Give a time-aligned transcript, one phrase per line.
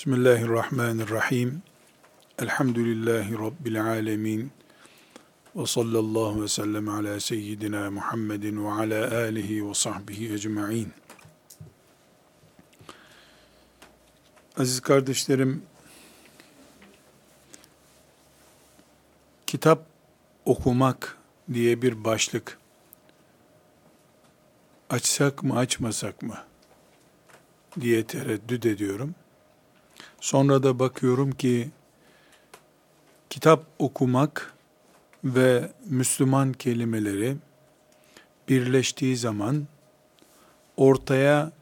[0.00, 1.62] Bismillahirrahmanirrahim.
[2.38, 4.52] Elhamdülillahi Rabbil alemin.
[5.56, 10.92] Ve sallallahu ve sellem ala seyyidina Muhammedin ve ala alihi ve sahbihi ecma'in.
[14.56, 15.62] Aziz kardeşlerim,
[19.46, 19.86] kitap
[20.44, 21.18] okumak
[21.52, 22.58] diye bir başlık
[24.90, 26.38] açsak mı açmasak mı
[27.80, 29.14] diye tereddüt ediyorum.
[30.20, 31.70] Sonra da bakıyorum ki
[33.30, 34.54] kitap okumak
[35.24, 37.36] ve Müslüman kelimeleri
[38.48, 39.66] birleştiği zaman
[40.76, 41.52] ortaya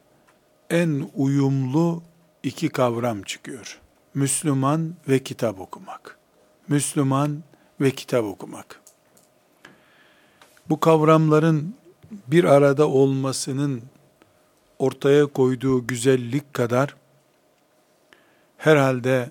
[0.71, 2.03] en uyumlu
[2.43, 3.81] iki kavram çıkıyor.
[4.15, 6.19] Müslüman ve kitap okumak.
[6.69, 7.43] Müslüman
[7.81, 8.81] ve kitap okumak.
[10.69, 11.75] Bu kavramların
[12.27, 13.83] bir arada olmasının
[14.79, 16.97] ortaya koyduğu güzellik kadar
[18.59, 19.31] herhalde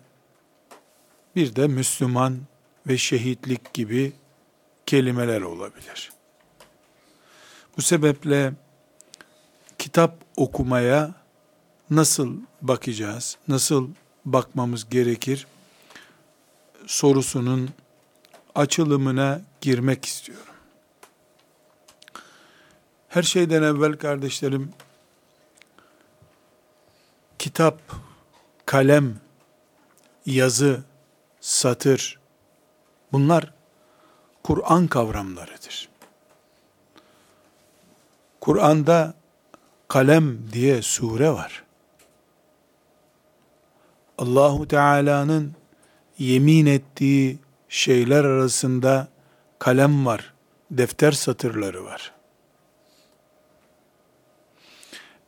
[1.35, 2.39] bir de Müslüman
[2.87, 4.13] ve şehitlik gibi
[4.85, 6.11] kelimeler olabilir.
[7.77, 8.53] Bu sebeple
[9.79, 11.11] kitap okumaya
[11.89, 13.89] nasıl bakacağız, nasıl
[14.25, 15.47] bakmamız gerekir
[16.87, 17.69] sorusunun
[18.55, 20.43] açılımına girmek istiyorum.
[23.09, 24.73] Her şeyden evvel kardeşlerim,
[27.39, 27.81] kitap,
[28.65, 29.15] kalem,
[30.27, 30.83] yazı,
[31.39, 32.19] satır,
[33.11, 33.53] bunlar
[34.43, 35.89] Kur'an kavramlarıdır.
[38.41, 39.13] Kur'an'da
[39.87, 41.63] kalem diye sure var.
[44.17, 45.55] Allahu Teala'nın
[46.17, 47.39] yemin ettiği
[47.69, 49.07] şeyler arasında
[49.59, 50.33] kalem var,
[50.71, 52.13] defter satırları var.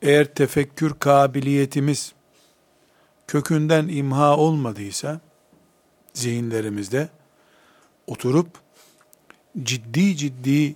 [0.02, 2.14] Eğer tefekkür kabiliyetimiz
[3.30, 5.20] kökünden imha olmadıysa
[6.14, 7.08] zihinlerimizde
[8.06, 8.48] oturup
[9.62, 10.74] ciddi ciddi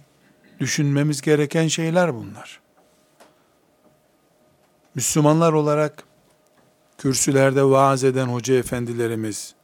[0.61, 2.61] düşünmemiz gereken şeyler bunlar.
[4.95, 6.05] Müslümanlar olarak
[6.99, 9.55] kürsülerde vaaz eden hoca efendilerimiz,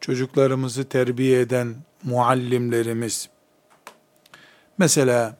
[0.00, 3.28] çocuklarımızı terbiye eden muallimlerimiz,
[4.78, 5.36] mesela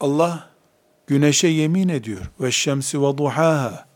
[0.00, 0.50] Allah
[1.06, 2.30] güneşe yemin ediyor.
[2.40, 3.93] Ve şemsi ve duhaha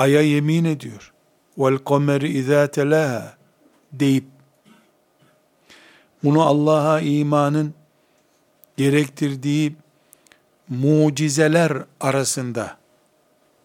[0.00, 1.12] aya yemin ediyor.
[1.58, 3.36] Vel kameri izâ telâhâ
[3.92, 4.24] deyip
[6.24, 7.74] bunu Allah'a imanın
[8.76, 9.76] gerektirdiği
[10.68, 12.78] mucizeler arasında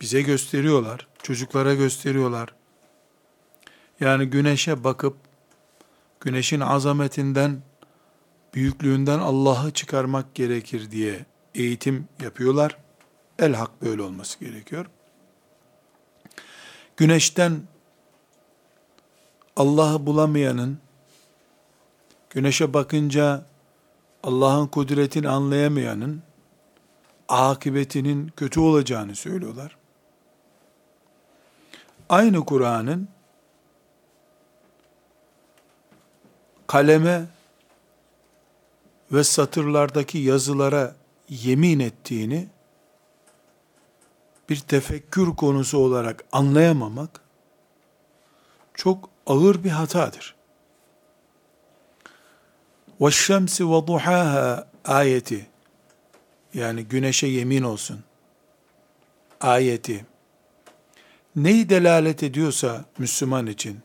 [0.02, 2.56] bize gösteriyorlar, çocuklara gösteriyorlar.
[4.00, 5.18] Yani güneşe bakıp
[6.20, 7.62] güneşin azametinden,
[8.54, 11.26] büyüklüğünden Allah'ı çıkarmak gerekir diye
[11.56, 12.78] eğitim yapıyorlar.
[13.40, 14.86] El hak böyle olması gerekiyor.
[16.98, 17.62] Güneşten
[19.56, 20.80] Allah'ı bulamayanın,
[22.30, 23.46] güneşe bakınca
[24.24, 26.22] Allah'ın kudretini anlayamayanın,
[27.30, 29.78] akıbetinin kötü olacağını söylüyorlar.
[32.10, 33.08] Aynı Kur'an'ın
[36.68, 37.26] kaleme
[39.12, 40.96] ve satırlardaki yazılara
[41.30, 42.48] yemin ettiğini
[44.49, 47.21] bir tefekkür konusu olarak anlayamamak
[48.75, 50.35] çok ağır bir hatadır.
[53.01, 55.47] وَالشَّمْسِ وَضُحَاهَا ayeti
[56.55, 58.01] yani güneşe yemin olsun
[59.41, 60.07] ayeti
[61.37, 63.81] neyi delalet ediyorsa Müslüman için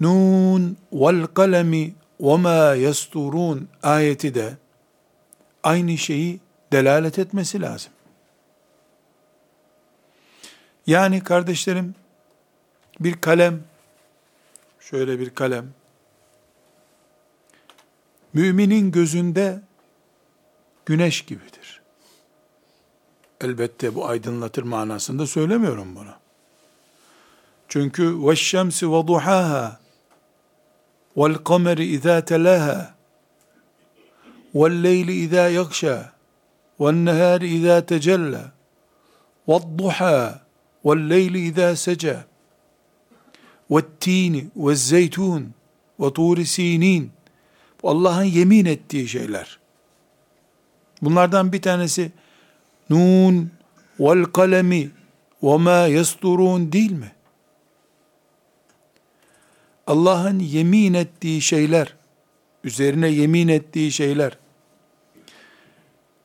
[0.00, 4.56] Nun vel kalemi ve ma yasturun ayeti de
[5.62, 6.40] aynı şeyi
[6.72, 7.92] delalet etmesi lazım.
[10.86, 11.94] Yani kardeşlerim
[13.00, 13.62] bir kalem
[14.80, 15.72] şöyle bir kalem
[18.32, 19.60] müminin gözünde
[20.86, 21.80] güneş gibidir.
[23.40, 26.14] Elbette bu aydınlatır manasında söylemiyorum bunu.
[27.68, 29.72] Çünkü وَالشَّمْسِ وَضُحَاهَا
[31.16, 32.78] وَالْقَمَرِ اِذَا تَلَاهَا
[34.54, 35.98] وَاللَّيْلِ اِذَا يَغْشَى
[36.80, 38.44] وَالنَّهَارِ اِذَا تَجَلَّى
[39.48, 40.43] وَالضُّحَى
[40.84, 42.18] وَاللَّيْلِ اِذَا سَجَى
[43.70, 45.42] وَالتِّينِ وَالزَّيْتُونِ
[46.00, 47.08] وَطُورِ سِينِينَ
[47.82, 49.58] Bu Allah'ın yemin ettiği şeyler.
[51.02, 52.12] Bunlardan bir tanesi
[52.90, 53.50] Nun
[54.00, 54.90] vel kalemi
[55.42, 57.12] ve ma yasturun değil mi?
[59.86, 61.94] Allah'ın yemin ettiği şeyler,
[62.64, 64.38] üzerine yemin ettiği şeyler,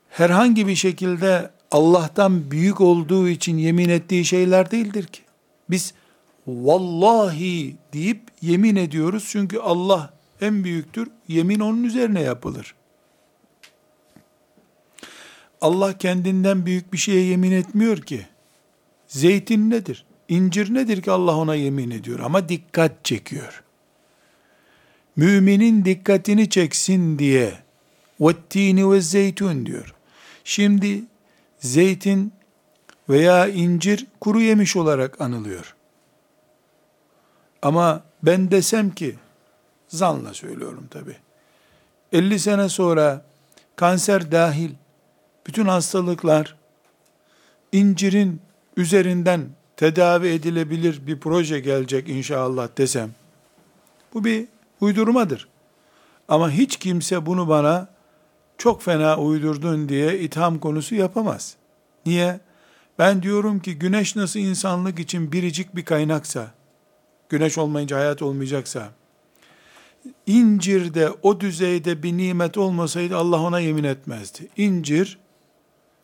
[0.10, 5.23] herhangi bir şekilde Allah'tan büyük olduğu için yemin ettiği şeyler değildir ki.
[5.71, 5.95] Biz
[6.47, 11.09] vallahi deyip yemin ediyoruz çünkü Allah en büyüktür.
[11.29, 12.75] Yemin onun üzerine yapılır.
[15.61, 18.27] Allah kendinden büyük bir şeye yemin etmiyor ki.
[19.07, 20.05] Zeytin nedir?
[20.29, 23.63] İncir nedir ki Allah ona yemin ediyor ama dikkat çekiyor.
[25.17, 27.53] Müminin dikkatini çeksin diye
[28.21, 29.95] vettini ve zeytun diyor.
[30.45, 31.03] Şimdi
[31.61, 32.33] zeytin
[33.09, 35.75] veya incir kuru yemiş olarak anılıyor.
[37.63, 39.17] Ama ben desem ki,
[39.89, 41.17] zanla söylüyorum tabi,
[42.13, 43.25] 50 sene sonra
[43.77, 44.71] kanser dahil
[45.47, 46.57] bütün hastalıklar
[47.73, 48.41] incirin
[48.77, 53.11] üzerinden tedavi edilebilir bir proje gelecek inşallah desem,
[54.15, 54.49] bu bir
[54.81, 55.49] uydurmadır.
[56.29, 57.89] Ama hiç kimse bunu bana
[58.61, 61.57] çok fena uydurdun diye itham konusu yapamaz.
[62.07, 62.41] Niye?
[62.99, 66.51] Ben diyorum ki güneş nasıl insanlık için biricik bir kaynaksa,
[67.29, 68.89] güneş olmayınca hayat olmayacaksa,
[70.27, 74.49] incir de o düzeyde bir nimet olmasaydı Allah ona yemin etmezdi.
[74.57, 75.19] İncir,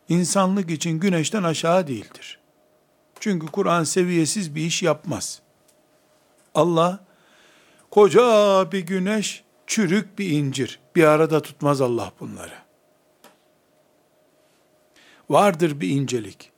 [0.09, 2.39] insanlık için güneşten aşağı değildir.
[3.19, 5.41] Çünkü Kur'an seviyesiz bir iş yapmaz.
[6.55, 6.99] Allah,
[7.91, 12.53] koca bir güneş, çürük bir incir, bir arada tutmaz Allah bunları.
[15.29, 16.51] Vardır bir incelik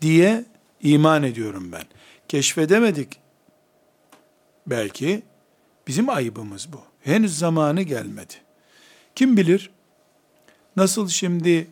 [0.00, 0.44] diye
[0.82, 1.84] iman ediyorum ben.
[2.28, 3.20] Keşfedemedik.
[4.66, 5.22] Belki
[5.86, 6.80] bizim ayıbımız bu.
[7.00, 8.34] Henüz zamanı gelmedi.
[9.14, 9.70] Kim bilir
[10.76, 11.66] nasıl şimdi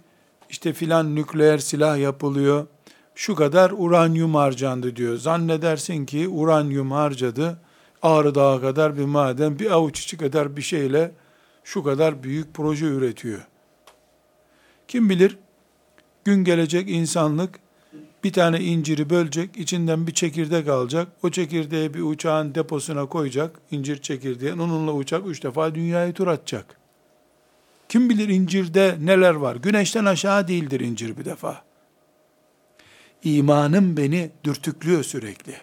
[0.51, 2.67] işte filan nükleer silah yapılıyor,
[3.15, 5.17] şu kadar uranyum harcandı diyor.
[5.17, 7.59] Zannedersin ki uranyum harcadı,
[8.05, 11.13] Ağrı Dağı kadar bir maden, bir avuç içi kadar bir şeyle
[11.65, 13.47] şu kadar büyük proje üretiyor.
[14.89, 15.39] Kim bilir
[16.25, 17.61] gün gelecek insanlık
[18.25, 24.03] bir tane inciri bölecek, içinden bir çekirdek alacak, o çekirdeği bir uçağın deposuna koyacak, incir
[24.03, 26.77] çekirdeği, onunla uçak üç defa dünyayı tur atacak.
[27.89, 29.57] Kim bilir incirde neler var?
[29.57, 31.65] Güneşten aşağı değildir incir bir defa.
[33.23, 35.55] İmanım beni dürtüklüyor sürekli.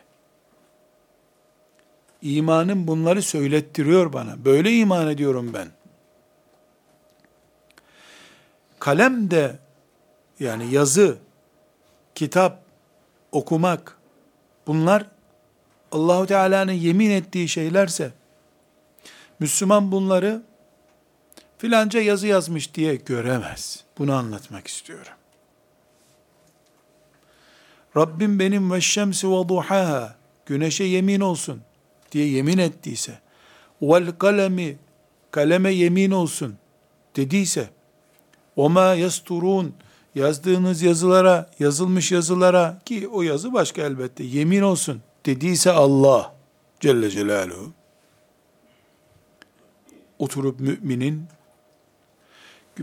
[2.21, 4.45] İmanım bunları söylettiriyor bana.
[4.45, 5.67] Böyle iman ediyorum ben.
[8.79, 9.59] Kalem de
[10.39, 11.17] yani yazı,
[12.15, 12.63] kitap,
[13.31, 13.97] okumak
[14.67, 15.05] bunlar
[15.91, 18.11] Allahu Teala'nın yemin ettiği şeylerse
[19.39, 20.41] Müslüman bunları
[21.57, 23.83] filanca yazı yazmış diye göremez.
[23.97, 25.13] Bunu anlatmak istiyorum.
[27.97, 30.15] Rabbim benim ve şemsi ve duhaha
[30.45, 31.61] güneşe yemin olsun
[32.11, 33.19] diye yemin ettiyse
[33.81, 34.77] vel kalemi
[35.31, 36.55] kaleme yemin olsun
[37.15, 37.69] dediyse
[38.55, 39.73] o ma yasturun
[40.15, 46.35] yazdığınız yazılara, yazılmış yazılara ki o yazı başka elbette yemin olsun dediyse Allah
[46.79, 47.71] Celle Celaluhu
[50.19, 51.23] oturup müminin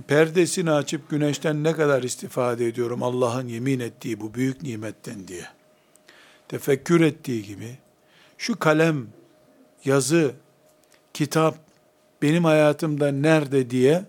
[0.06, 5.44] perdesini açıp güneşten ne kadar istifade ediyorum Allah'ın yemin ettiği bu büyük nimetten diye.
[6.48, 7.78] Tefekkür ettiği gibi
[8.38, 9.06] şu kalem,
[9.84, 10.34] yazı,
[11.14, 11.58] kitap
[12.22, 14.04] benim hayatımda nerede diye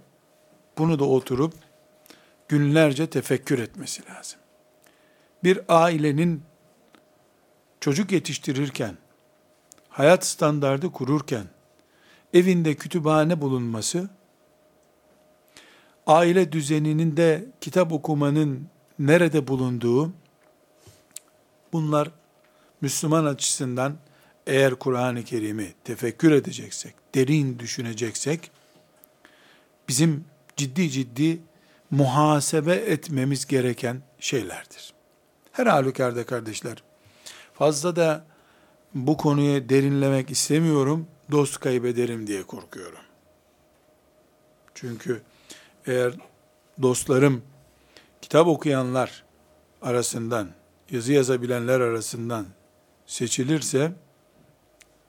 [0.77, 1.53] bunu da oturup
[2.47, 4.39] günlerce tefekkür etmesi lazım.
[5.43, 6.43] Bir ailenin
[7.79, 8.97] çocuk yetiştirirken,
[9.89, 11.45] hayat standardı kururken,
[12.33, 14.09] evinde kütüphane bulunması,
[16.07, 18.67] aile düzeninin de kitap okumanın
[18.99, 20.13] nerede bulunduğu,
[21.73, 22.11] bunlar
[22.81, 23.97] Müslüman açısından
[24.49, 28.51] eğer Kur'an-ı Kerim'i tefekkür edeceksek, derin düşüneceksek,
[29.87, 30.25] bizim
[30.57, 31.39] ciddi ciddi
[31.91, 34.93] muhasebe etmemiz gereken şeylerdir.
[35.51, 36.83] Her halükarda kardeşler,
[37.53, 38.25] fazla da
[38.93, 42.99] bu konuya derinlemek istemiyorum, dost kaybederim diye korkuyorum.
[44.75, 45.21] Çünkü
[45.85, 46.13] eğer
[46.81, 47.41] dostlarım,
[48.21, 49.23] kitap okuyanlar
[49.81, 50.49] arasından,
[50.91, 52.45] yazı yazabilenler arasından
[53.05, 53.91] seçilirse,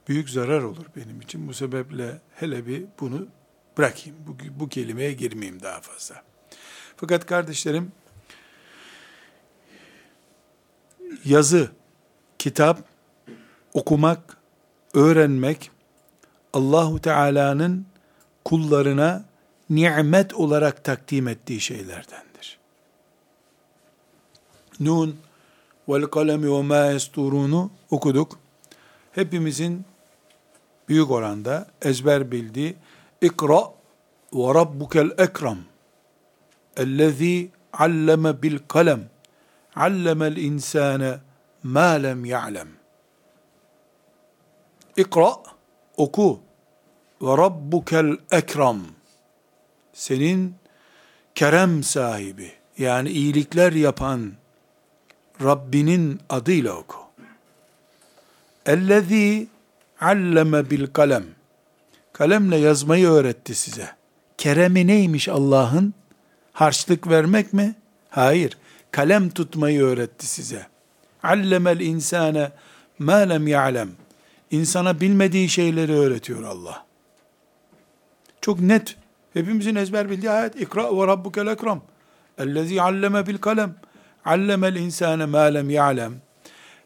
[0.07, 1.47] büyük zarar olur benim için.
[1.47, 3.27] Bu sebeple hele bir bunu
[3.77, 4.17] bırakayım.
[4.27, 6.23] Bu, bu kelimeye girmeyeyim daha fazla.
[6.97, 7.91] Fakat kardeşlerim,
[11.25, 11.71] yazı,
[12.39, 12.83] kitap,
[13.73, 14.37] okumak,
[14.93, 15.71] öğrenmek,
[16.53, 17.85] Allahu Teala'nın
[18.45, 19.25] kullarına
[19.69, 22.59] nimet olarak takdim ettiği şeylerdendir.
[24.79, 25.19] Nun
[25.89, 28.39] vel kalemi ve ma okuduk.
[29.11, 29.85] Hepimizin
[30.91, 32.75] büyük oranda ezber bildiği
[33.21, 33.61] ikra
[34.33, 35.57] ve rabbukel ekrem
[36.77, 39.09] ellezî alleme bil kalem
[39.75, 41.19] allemel insane
[41.63, 42.67] ma lem ya'lem.
[44.97, 45.33] İkra,
[45.97, 46.39] oku.
[47.21, 48.81] Ve rabbukel ekram.
[49.93, 50.55] Senin
[51.35, 54.33] kerem sahibi, yani iyilikler yapan
[55.43, 56.97] Rabbinin adıyla oku.
[58.65, 59.47] Ellezî
[60.01, 61.23] alleme bil kalem.
[62.13, 63.89] Kalemle yazmayı öğretti size.
[64.37, 65.93] Keremi neymiş Allah'ın?
[66.53, 67.75] Harçlık vermek mi?
[68.09, 68.57] Hayır.
[68.91, 70.67] Kalem tutmayı öğretti size.
[71.23, 72.51] Allemel insane
[72.99, 73.89] ma lem ya'lem.
[74.51, 76.85] İnsana bilmediği şeyleri öğretiyor Allah.
[78.41, 78.95] Çok net.
[79.33, 80.61] Hepimizin ezber bildiği ayet.
[80.61, 81.81] İkra ve rabbukel ekram.
[82.37, 83.75] Ellezî alleme bil kalem.
[84.25, 86.13] Allemel insane ma lem ya'lem.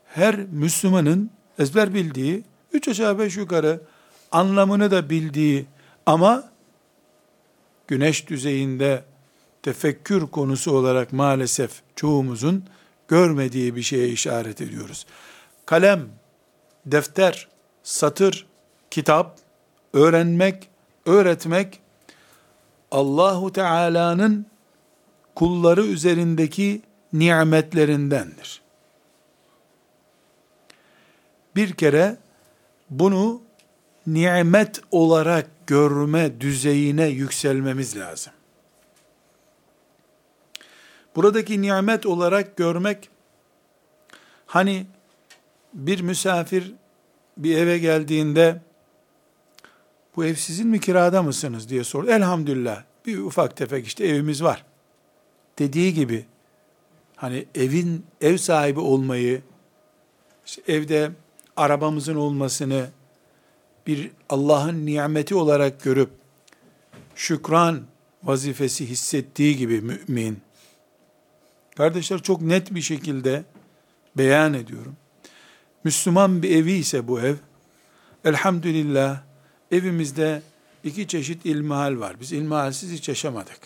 [0.06, 1.30] Her Müslümanın
[1.60, 2.44] ezber bildiği,
[2.76, 3.82] üç aşağı beş yukarı
[4.32, 5.66] anlamını da bildiği
[6.06, 6.50] ama
[7.88, 9.04] güneş düzeyinde
[9.64, 12.66] tefekkür konusu olarak maalesef çoğumuzun
[13.08, 15.06] görmediği bir şeye işaret ediyoruz.
[15.66, 16.10] Kalem,
[16.86, 17.48] defter,
[17.84, 18.48] satır,
[18.92, 19.40] kitap,
[19.94, 20.70] öğrenmek,
[21.06, 21.80] öğretmek
[22.92, 24.46] Allahu Teala'nın
[25.36, 26.82] kulları üzerindeki
[27.14, 28.62] nimetlerindendir.
[31.56, 32.18] Bir kere
[33.00, 33.42] bunu
[34.08, 38.34] nimet olarak görme düzeyine yükselmemiz lazım.
[41.16, 43.10] Buradaki nimet olarak görmek,
[44.46, 44.86] hani
[45.74, 46.74] bir misafir
[47.38, 48.62] bir eve geldiğinde,
[50.16, 52.10] bu ev sizin mi kirada mısınız diye sordu.
[52.10, 54.66] Elhamdülillah bir ufak tefek işte evimiz var.
[55.60, 56.26] Dediği gibi,
[57.16, 59.42] hani evin ev sahibi olmayı,
[60.46, 61.12] işte evde
[61.58, 62.90] arabamızın olmasını
[63.88, 66.10] bir Allah'ın nimeti olarak görüp
[67.16, 67.82] şükran
[68.24, 70.40] vazifesi hissettiği gibi mümin,
[71.78, 73.44] Kardeşler çok net bir şekilde
[74.18, 74.96] beyan ediyorum.
[75.84, 77.36] Müslüman bir evi ise bu ev,
[78.26, 79.22] elhamdülillah
[79.72, 80.42] evimizde
[80.84, 82.16] iki çeşit ilmihal var.
[82.22, 83.60] Biz ilmihalsiz hiç yaşamadık.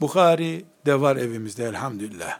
[0.00, 2.38] Bukhari de var evimizde elhamdülillah.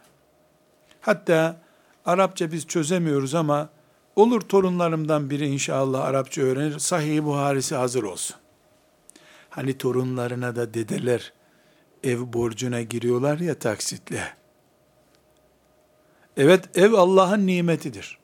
[1.01, 1.61] Hatta
[2.05, 3.69] Arapça biz çözemiyoruz ama
[4.17, 8.35] olur torunlarımdan biri inşallah Arapça öğrenir, Sahih Buharisi hazır olsun.
[9.49, 11.33] Hani torunlarına da dedeler,
[12.03, 14.37] ev borcuna giriyorlar ya taksitle.
[16.37, 18.17] Evet ev Allah'ın nimetidir.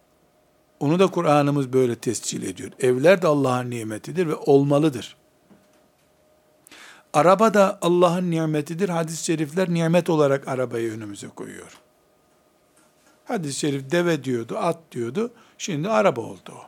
[0.80, 2.72] Onu da Kur'an'ımız böyle tescil ediyor.
[2.80, 5.18] Evler de Allah'ın nimetidir ve olmalıdır.
[7.14, 8.90] Araba da Allah'ın nimetidir.
[8.90, 11.80] Hadis-i şerifler nimet olarak arabayı önümüze koyuyor.
[13.26, 15.34] Hadis-i şerif deve diyordu, at diyordu.
[15.64, 16.62] Şimdi araba oldu o.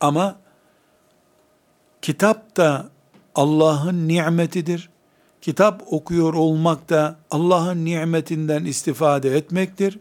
[0.00, 0.36] Ama
[2.02, 2.88] kitap da
[3.34, 4.90] Allah'ın nimetidir
[5.40, 9.98] kitap okuyor olmak da Allah'ın nimetinden istifade etmektir.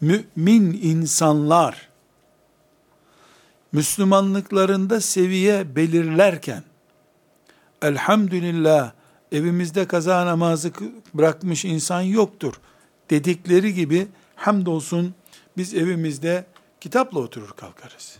[0.00, 1.88] Mümin insanlar
[3.72, 6.62] Müslümanlıklarında seviye belirlerken
[7.82, 8.92] elhamdülillah
[9.32, 10.72] evimizde kaza namazı
[11.14, 12.54] bırakmış insan yoktur
[13.10, 15.14] dedikleri gibi hamdolsun
[15.56, 16.44] biz evimizde
[16.80, 18.18] kitapla oturur kalkarız.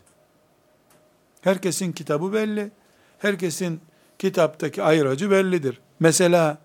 [1.41, 2.71] Herkesin kitabı belli.
[3.19, 3.81] Herkesin
[4.19, 5.81] kitaptaki ayracı bellidir.
[6.00, 6.59] Mesela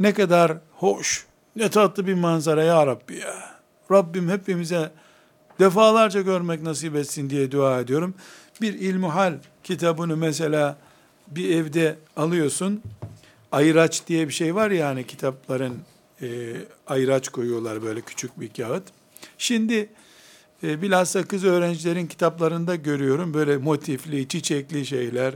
[0.00, 3.60] ne kadar hoş, ne tatlı bir manzara ya Rabbi ya.
[3.90, 4.90] Rabbim hepimize
[5.60, 8.14] defalarca görmek nasip etsin diye dua ediyorum.
[8.60, 9.34] Bir ilmuhal
[9.64, 10.76] kitabını mesela
[11.28, 12.82] bir evde alıyorsun.
[13.52, 15.78] Ayraç diye bir şey var ya hani kitapların
[16.22, 16.28] e,
[16.86, 18.82] ayraç koyuyorlar böyle küçük bir kağıt.
[19.38, 19.88] Şimdi
[20.62, 25.34] e, bilhassa kız öğrencilerin kitaplarında görüyorum böyle motifli, çiçekli şeyler,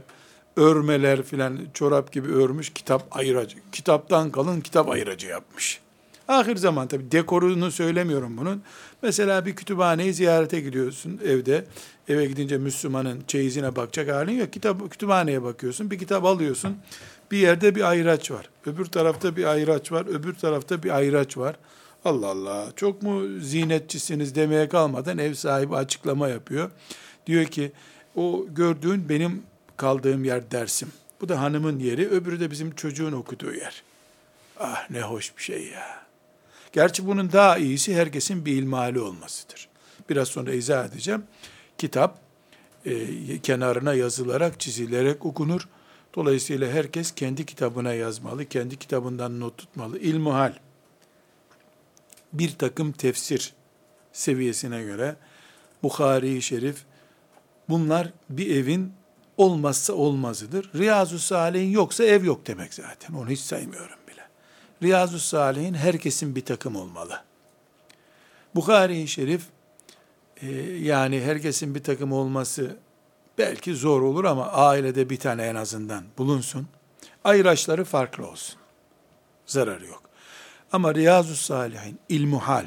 [0.57, 3.57] örmeler filan çorap gibi örmüş kitap ayıracı.
[3.73, 5.81] Kitaptan kalın kitap ayıracı yapmış.
[6.29, 8.63] Ahir zaman tabi dekorunu söylemiyorum bunun.
[9.03, 11.65] Mesela bir kütüphaneyi ziyarete gidiyorsun evde.
[12.09, 14.53] Eve gidince Müslümanın çeyizine bakacak halin yok.
[14.53, 15.91] Kitap, kütüphaneye bakıyorsun.
[15.91, 16.77] Bir kitap alıyorsun.
[17.31, 18.49] Bir yerde bir ayraç var.
[18.67, 20.07] Öbür tarafta bir ayraç var.
[20.07, 21.57] Öbür tarafta bir ayraç var.
[22.05, 26.71] Allah Allah çok mu zinetçisiniz demeye kalmadan ev sahibi açıklama yapıyor.
[27.27, 27.73] Diyor ki
[28.17, 29.43] o gördüğün benim
[29.77, 30.93] kaldığım yer dersim.
[31.21, 33.83] Bu da hanımın yeri, öbürü de bizim çocuğun okuduğu yer.
[34.61, 36.05] Ah ne hoş bir şey ya.
[36.73, 39.69] Gerçi bunun daha iyisi herkesin bir ilmali olmasıdır.
[40.11, 41.23] Biraz sonra izah edeceğim.
[41.79, 42.19] Kitap
[42.87, 45.69] e, kenarına yazılarak, çizilerek okunur.
[46.15, 49.99] Dolayısıyla herkes kendi kitabına yazmalı, kendi kitabından not tutmalı.
[49.99, 50.53] İlmuhal,
[52.35, 53.55] bir takım tefsir
[54.13, 55.17] seviyesine göre
[55.83, 56.85] Bukhari-i Şerif,
[57.69, 58.93] bunlar bir evin
[59.37, 60.71] olmazsa olmazıdır.
[60.75, 63.15] Riyazu Salih'in yoksa ev yok demek zaten.
[63.15, 64.23] Onu hiç saymıyorum bile.
[64.83, 67.23] Riyazu Salihin herkesin bir takım olmalı.
[68.55, 69.43] Bukhari-i Şerif
[70.43, 72.77] e, yani herkesin bir takım olması
[73.39, 76.69] belki zor olur ama ailede bir tane en azından bulunsun.
[77.25, 78.57] Ayraçları farklı olsun.
[79.47, 80.03] Zararı yok.
[80.75, 82.67] Ama Riyazu Salihin, İlmuhal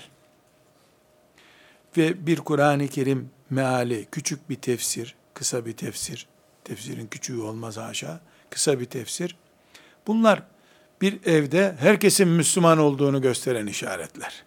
[1.97, 6.27] ve bir Kur'an-ı Kerim meali, küçük bir tefsir, kısa bir tefsir,
[6.63, 9.37] tefsirin küçüğü olmaz haşa, kısa bir tefsir.
[10.07, 10.43] Bunlar
[11.01, 14.43] bir evde herkesin Müslüman olduğunu gösteren işaretler.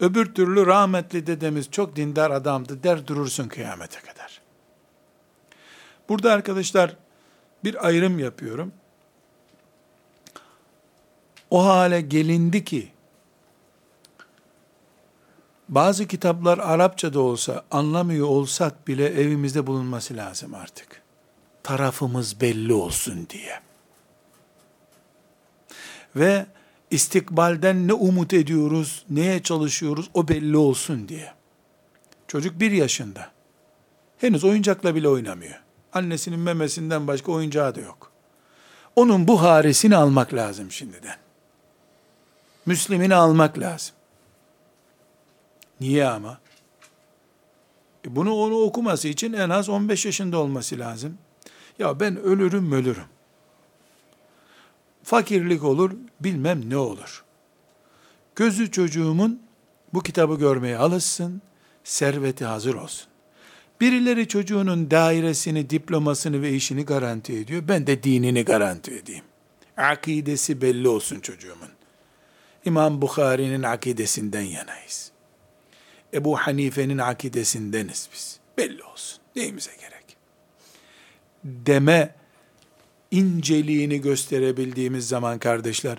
[0.00, 4.40] Öbür türlü rahmetli dedemiz çok dindar adamdı der durursun kıyamete kadar.
[6.08, 6.96] Burada arkadaşlar
[7.64, 8.72] bir ayrım yapıyorum.
[11.50, 12.92] O hale gelindi ki
[15.68, 21.02] bazı kitaplar Arapça da olsa anlamıyor olsak bile evimizde bulunması lazım artık.
[21.62, 23.60] Tarafımız belli olsun diye.
[26.16, 26.46] Ve
[26.90, 31.32] istikbalden ne umut ediyoruz, neye çalışıyoruz o belli olsun diye.
[32.28, 33.30] Çocuk bir yaşında.
[34.18, 35.60] Henüz oyuncakla bile oynamıyor.
[35.92, 38.12] Annesinin memesinden başka oyuncağı da yok.
[38.96, 41.23] Onun bu haresini almak lazım şimdiden.
[42.66, 43.94] Müslimini almak lazım.
[45.80, 46.38] Niye ama?
[48.06, 51.18] E bunu onu okuması için en az 15 yaşında olması lazım.
[51.78, 53.04] Ya ben ölürüm ölürüm.
[55.02, 55.90] Fakirlik olur,
[56.20, 57.24] bilmem ne olur.
[58.36, 59.42] Gözü çocuğumun
[59.94, 61.42] bu kitabı görmeye alışsın,
[61.84, 63.08] serveti hazır olsun.
[63.80, 67.62] Birileri çocuğunun dairesini, diplomasını ve işini garanti ediyor.
[67.68, 69.24] Ben de dinini garanti edeyim.
[69.76, 71.68] Akidesi belli olsun çocuğumun.
[72.64, 75.10] İmam Bukhari'nin akidesinden yanayız.
[76.14, 78.38] Ebu Hanife'nin akidesindeniz biz.
[78.58, 79.20] Belli olsun.
[79.36, 80.16] Neyimize gerek?
[81.44, 82.14] Deme
[83.10, 85.98] inceliğini gösterebildiğimiz zaman kardeşler,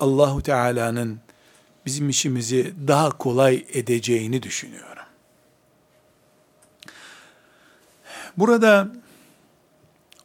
[0.00, 1.20] Allahu Teala'nın
[1.86, 5.02] bizim işimizi daha kolay edeceğini düşünüyorum.
[8.36, 8.88] Burada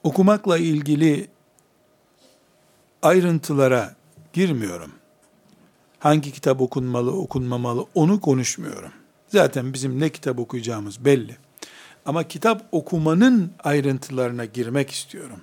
[0.04, 1.28] okumakla ilgili
[3.02, 3.96] ayrıntılara
[4.34, 4.92] girmiyorum.
[6.00, 8.92] Hangi kitap okunmalı, okunmamalı onu konuşmuyorum.
[9.28, 11.38] Zaten bizim ne kitap okuyacağımız belli.
[12.06, 15.42] Ama kitap okumanın ayrıntılarına girmek istiyorum.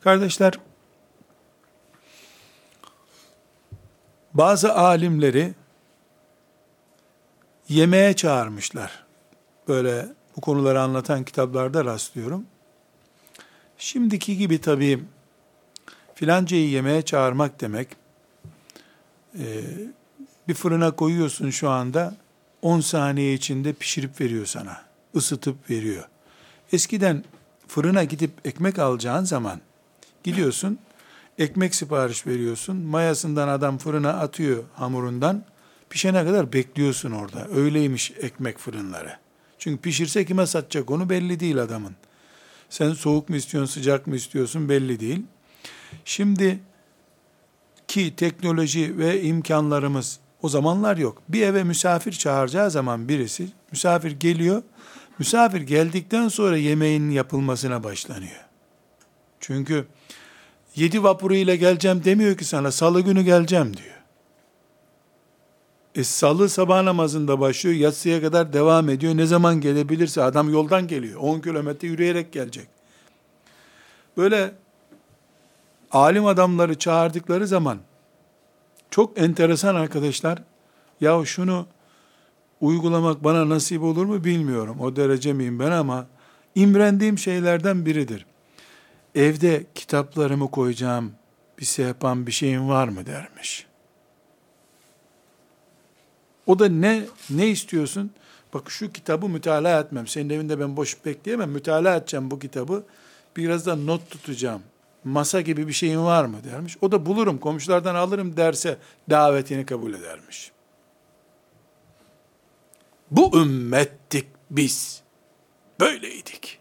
[0.00, 0.52] Kardeşler,
[4.34, 5.54] bazı alimleri
[7.68, 9.04] yemeğe çağırmışlar.
[9.68, 10.06] Böyle
[10.36, 12.46] bu konuları anlatan kitaplarda rastlıyorum.
[13.78, 15.04] Şimdiki gibi tabii
[16.14, 17.88] filancayı yemeğe çağırmak demek,
[19.38, 19.46] e,
[20.48, 22.16] bir fırına koyuyorsun şu anda,
[22.62, 24.82] 10 saniye içinde pişirip veriyor sana,
[25.16, 26.08] ısıtıp veriyor.
[26.72, 27.24] Eskiden
[27.68, 29.60] fırına gidip ekmek alacağın zaman,
[30.24, 30.78] gidiyorsun,
[31.38, 35.44] ekmek sipariş veriyorsun, mayasından adam fırına atıyor hamurundan,
[35.90, 37.48] pişene kadar bekliyorsun orada.
[37.48, 39.16] Öyleymiş ekmek fırınları.
[39.58, 41.92] Çünkü pişirse kime satacak onu belli değil adamın.
[42.70, 45.22] Sen soğuk mu istiyorsun, sıcak mı istiyorsun belli değil.
[46.04, 46.58] Şimdi
[47.88, 51.22] ki teknoloji ve imkanlarımız o zamanlar yok.
[51.28, 54.62] Bir eve misafir çağıracağı zaman birisi, misafir geliyor,
[55.18, 58.44] misafir geldikten sonra yemeğin yapılmasına başlanıyor.
[59.40, 59.86] Çünkü
[60.76, 63.96] yedi vapuruyla geleceğim demiyor ki sana, salı günü geleceğim diyor.
[65.94, 69.16] E salı sabah namazında başlıyor, yatsıya kadar devam ediyor.
[69.16, 71.20] Ne zaman gelebilirse adam yoldan geliyor.
[71.20, 72.68] 10 kilometre yürüyerek gelecek.
[74.16, 74.54] Böyle
[75.92, 77.78] alim adamları çağırdıkları zaman
[78.90, 80.42] çok enteresan arkadaşlar.
[81.00, 81.66] Ya şunu
[82.60, 84.80] uygulamak bana nasip olur mu bilmiyorum.
[84.80, 86.06] O derece miyim ben ama
[86.54, 88.26] imrendiğim şeylerden biridir.
[89.14, 91.12] Evde kitaplarımı koyacağım
[91.58, 93.66] bir sehpan bir şeyin var mı dermiş.
[96.46, 98.10] O da ne ne istiyorsun?
[98.54, 100.06] Bak şu kitabı mütalaa etmem.
[100.06, 101.50] Senin evinde ben boş bekleyemem.
[101.50, 102.84] Mütalaa edeceğim bu kitabı.
[103.36, 104.62] Biraz da not tutacağım.
[105.06, 106.76] Masa gibi bir şeyin var mı dermiş.
[106.80, 108.78] O da bulurum komşulardan alırım derse
[109.10, 110.52] davetini kabul edermiş.
[113.10, 115.02] Bu ümmettik biz.
[115.80, 116.58] Böyleydik.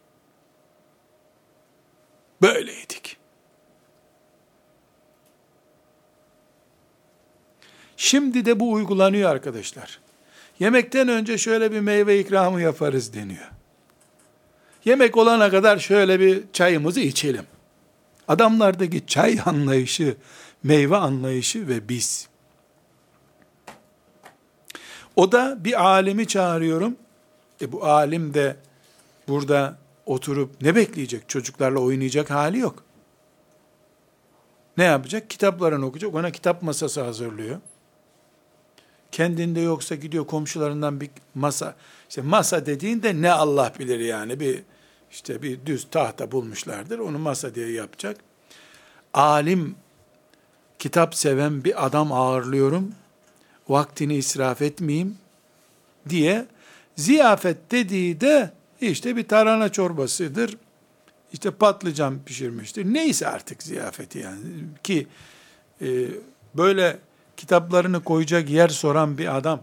[2.41, 3.17] Böyleydik.
[7.97, 9.99] Şimdi de bu uygulanıyor arkadaşlar.
[10.59, 13.51] Yemekten önce şöyle bir meyve ikramı yaparız deniyor.
[14.85, 17.45] Yemek olana kadar şöyle bir çayımızı içelim.
[18.27, 20.17] Adamlardaki çay anlayışı,
[20.63, 22.27] meyve anlayışı ve biz.
[25.15, 26.95] O da bir alimi çağırıyorum.
[27.61, 28.55] E bu alim de
[29.27, 31.29] burada oturup ne bekleyecek?
[31.29, 32.83] Çocuklarla oynayacak hali yok.
[34.77, 35.29] Ne yapacak?
[35.29, 36.15] Kitaplarını okuyacak.
[36.15, 37.59] Ona kitap masası hazırlıyor.
[39.11, 41.75] Kendinde yoksa gidiyor komşularından bir masa.
[42.09, 44.63] İşte masa dediğinde ne Allah bilir yani bir
[45.15, 46.99] işte bir düz tahta bulmuşlardır.
[46.99, 48.17] Onu masa diye yapacak.
[49.13, 49.75] Alim,
[50.79, 52.91] kitap seven bir adam ağırlıyorum.
[53.69, 55.17] Vaktini israf etmeyeyim
[56.09, 56.45] diye
[56.95, 58.51] ziyafet dediği de
[58.81, 60.57] işte bir tarhana çorbasıdır.
[61.33, 62.85] İşte patlıcan pişirmiştir.
[62.85, 64.39] Neyse artık ziyafeti yani
[64.83, 65.07] ki
[65.81, 65.87] e,
[66.55, 66.99] böyle
[67.37, 69.61] kitaplarını koyacak yer soran bir adam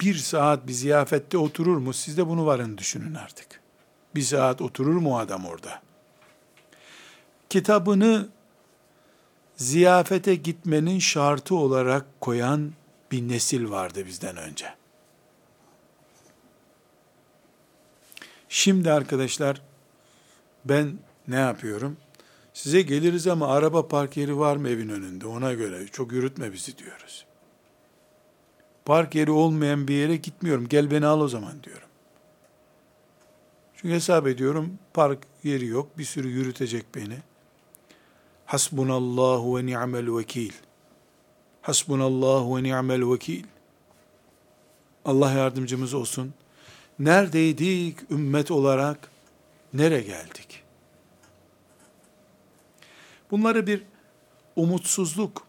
[0.00, 1.92] bir saat bir ziyafette oturur mu?
[1.92, 3.63] Siz de bunu varın düşünün artık.
[4.14, 5.82] Bir saat oturur mu adam orada?
[7.48, 8.28] Kitabını
[9.56, 12.72] ziyafete gitmenin şartı olarak koyan
[13.12, 14.74] bir nesil vardı bizden önce.
[18.48, 19.62] Şimdi arkadaşlar
[20.64, 20.98] ben
[21.28, 21.96] ne yapıyorum?
[22.54, 25.26] Size geliriz ama araba park yeri var mı evin önünde?
[25.26, 27.26] Ona göre çok yürütme bizi diyoruz.
[28.84, 30.68] Park yeri olmayan bir yere gitmiyorum.
[30.68, 31.83] Gel beni al o zaman diyorum.
[33.84, 35.98] Çünkü hesap ediyorum park yeri yok.
[35.98, 37.18] Bir sürü yürütecek beni.
[38.46, 40.52] Hasbunallahu ve ni'mel vekil.
[41.62, 43.44] Hasbunallahu ve ni'mel vekil.
[45.04, 46.34] Allah yardımcımız olsun.
[46.98, 49.10] Neredeydik ümmet olarak?
[49.74, 50.62] Nere geldik?
[53.30, 53.82] Bunları bir
[54.56, 55.46] umutsuzluk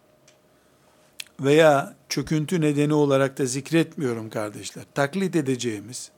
[1.40, 4.86] veya çöküntü nedeni olarak da zikretmiyorum kardeşler.
[4.94, 6.12] Taklit edeceğimiz,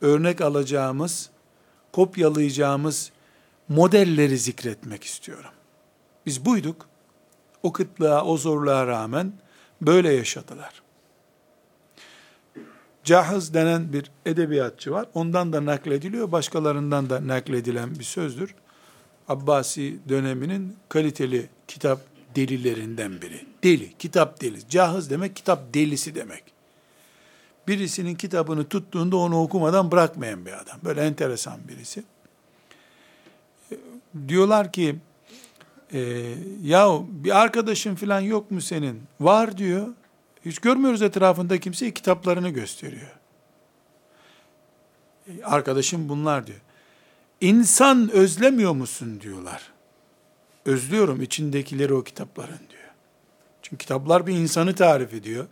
[0.00, 1.33] örnek alacağımız,
[1.94, 3.12] kopyalayacağımız
[3.68, 5.50] modelleri zikretmek istiyorum.
[6.26, 6.86] Biz buyduk.
[7.62, 9.32] O kıtlığa, o zorluğa rağmen
[9.80, 10.82] böyle yaşadılar.
[13.04, 15.06] Cahız denen bir edebiyatçı var.
[15.14, 18.54] Ondan da naklediliyor, başkalarından da nakledilen bir sözdür.
[19.28, 22.00] Abbasi döneminin kaliteli kitap
[22.36, 23.46] delilerinden biri.
[23.64, 24.68] Deli, kitap deli.
[24.68, 26.53] Cahız demek kitap delisi demek.
[27.68, 30.78] Birisinin kitabını tuttuğunda onu okumadan bırakmayan bir adam.
[30.84, 32.04] Böyle enteresan birisi.
[34.28, 34.96] Diyorlar ki,
[35.92, 36.00] e,
[36.62, 39.02] ya bir arkadaşın falan yok mu senin?
[39.20, 39.88] Var diyor.
[40.44, 43.16] Hiç görmüyoruz etrafında kimseyi kitaplarını gösteriyor.
[45.26, 46.60] E, arkadaşım bunlar diyor.
[47.40, 49.72] İnsan özlemiyor musun diyorlar.
[50.64, 52.90] Özlüyorum içindekileri o kitapların diyor.
[53.62, 55.46] Çünkü kitaplar bir insanı tarif ediyor.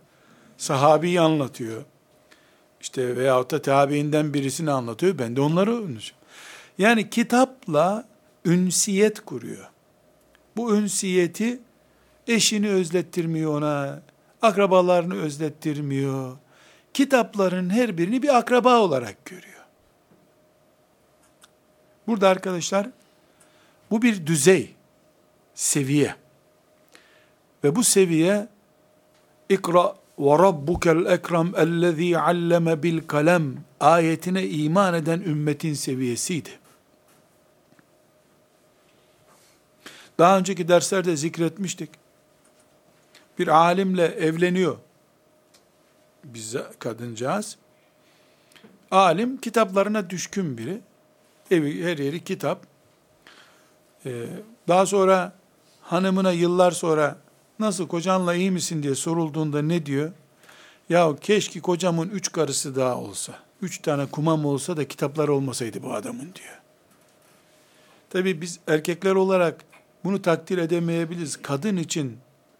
[0.57, 1.83] Sahabeyi anlatıyor.
[2.83, 5.17] İşte veyahut da tabiinden birisini anlatıyor.
[5.17, 6.21] Ben de onları öğreneceğim.
[6.77, 8.07] Yani kitapla
[8.45, 9.69] ünsiyet kuruyor.
[10.57, 11.59] Bu ünsiyeti
[12.27, 14.01] eşini özlettirmiyor ona,
[14.41, 16.37] akrabalarını özlettirmiyor.
[16.93, 19.63] Kitapların her birini bir akraba olarak görüyor.
[22.07, 22.87] Burada arkadaşlar
[23.91, 24.75] bu bir düzey,
[25.55, 26.15] seviye.
[27.63, 28.47] Ve bu seviye
[29.49, 36.49] ikra ve rabbukel ekrem ellezî alleme bil kalem ayetine iman eden ümmetin seviyesiydi.
[40.19, 41.89] Daha önceki derslerde zikretmiştik.
[43.39, 44.77] Bir alimle evleniyor.
[46.23, 47.57] Bize kadıncağız.
[48.91, 50.81] Alim kitaplarına düşkün biri.
[51.51, 52.65] Evi her yeri kitap.
[54.05, 54.25] Ee,
[54.67, 55.33] daha sonra
[55.81, 57.17] hanımına yıllar sonra
[57.63, 60.11] nasıl kocanla iyi misin diye sorulduğunda ne diyor?
[60.89, 63.33] Ya keşke kocamın üç karısı daha olsa.
[63.61, 66.59] Üç tane kumam olsa da kitaplar olmasaydı bu adamın diyor.
[68.09, 69.65] Tabi biz erkekler olarak
[70.03, 71.41] bunu takdir edemeyebiliriz.
[71.41, 72.17] Kadın için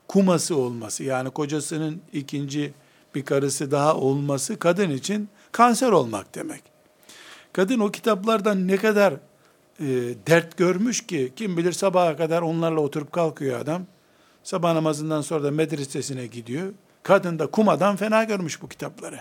[0.07, 2.73] kuması olması yani kocasının ikinci
[3.15, 6.63] bir karısı daha olması kadın için kanser olmak demek.
[7.53, 9.13] Kadın o kitaplardan ne kadar
[9.79, 9.85] e,
[10.27, 13.85] dert görmüş ki kim bilir sabaha kadar onlarla oturup kalkıyor adam.
[14.43, 16.73] Sabah namazından sonra da medresesine gidiyor.
[17.03, 19.19] Kadın da kumadan fena görmüş bu kitapları.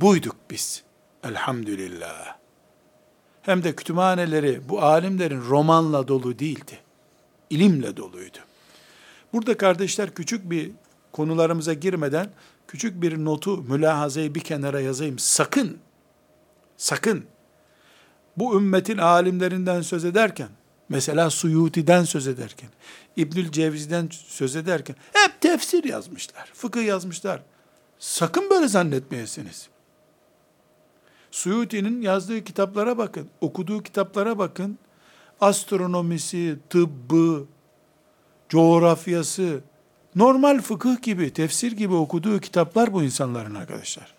[0.00, 0.82] Buyduk biz.
[1.24, 2.36] Elhamdülillah.
[3.42, 6.78] Hem de kütüphaneleri bu alimlerin romanla dolu değildi.
[7.50, 8.38] İlimle doluydu.
[9.32, 10.70] Burada kardeşler küçük bir
[11.12, 12.30] konularımıza girmeden
[12.68, 15.18] küçük bir notu, mülahazayı bir kenara yazayım.
[15.18, 15.78] Sakın,
[16.76, 17.24] sakın
[18.36, 20.48] bu ümmetin alimlerinden söz ederken,
[20.88, 22.68] mesela Suyuti'den söz ederken,
[23.16, 27.42] İbnül Cevzi'den söz ederken hep tefsir yazmışlar, fıkıh yazmışlar.
[27.98, 29.68] Sakın böyle zannetmeyesiniz.
[31.30, 34.78] Suyuti'nin yazdığı kitaplara bakın, okuduğu kitaplara bakın.
[35.40, 37.46] Astronomisi, tıbbı,
[38.48, 39.60] coğrafyası,
[40.16, 44.14] normal fıkıh gibi, tefsir gibi okuduğu kitaplar bu insanların arkadaşlar.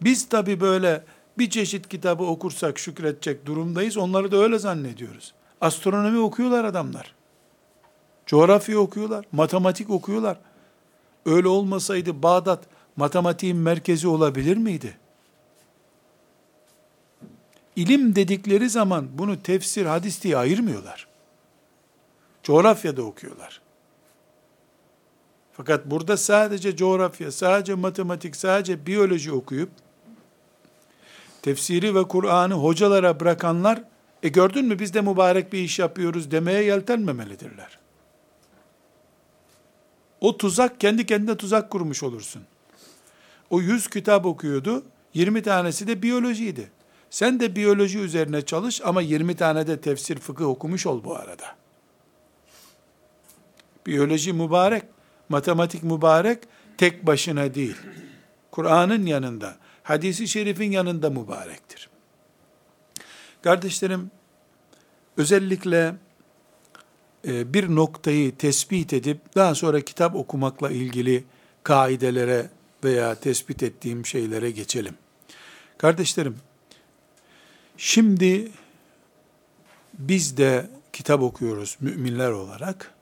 [0.00, 1.04] Biz tabi böyle
[1.40, 3.96] bir çeşit kitabı okursak şükredecek durumdayız.
[3.96, 5.34] Onları da öyle zannediyoruz.
[5.60, 7.14] Astronomi okuyorlar adamlar.
[8.26, 10.38] Coğrafya okuyorlar, matematik okuyorlar.
[11.26, 12.64] Öyle olmasaydı Bağdat
[12.96, 14.98] matematiğin merkezi olabilir miydi?
[17.76, 21.06] İlim dedikleri zaman bunu tefsir, hadis diye ayırmıyorlar.
[22.42, 23.60] Coğrafyada okuyorlar.
[25.52, 29.70] Fakat burada sadece coğrafya, sadece matematik, sadece biyoloji okuyup
[31.42, 33.82] tefsiri ve Kur'an'ı hocalara bırakanlar
[34.22, 37.78] e gördün mü biz de mübarek bir iş yapıyoruz demeye yeltenmemelidirler.
[40.20, 42.42] O tuzak kendi kendine tuzak kurmuş olursun.
[43.50, 44.82] O 100 kitap okuyordu,
[45.14, 46.70] 20 tanesi de biyolojiydi.
[47.10, 51.44] Sen de biyoloji üzerine çalış ama 20 tane de tefsir fıkıh okumuş ol bu arada.
[53.86, 54.82] Biyoloji mübarek,
[55.28, 56.38] matematik mübarek,
[56.78, 57.76] tek başına değil.
[58.50, 59.56] Kur'an'ın yanında,
[59.90, 61.90] hadisi şerifin yanında mübarektir.
[63.42, 64.10] Kardeşlerim,
[65.16, 65.94] özellikle
[67.26, 71.24] e, bir noktayı tespit edip daha sonra kitap okumakla ilgili
[71.62, 72.50] kaidelere
[72.84, 74.94] veya tespit ettiğim şeylere geçelim.
[75.78, 76.36] Kardeşlerim,
[77.76, 78.52] şimdi
[79.98, 82.94] biz de kitap okuyoruz müminler olarak.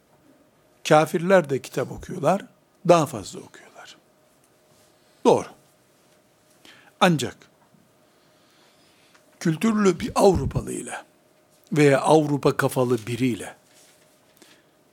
[0.88, 2.46] Kafirler de kitap okuyorlar,
[2.88, 3.96] daha fazla okuyorlar.
[5.24, 5.58] Doğru.
[7.01, 7.37] Ancak
[9.41, 11.03] kültürlü bir Avrupalı ile
[11.73, 13.57] veya Avrupa kafalı biriyle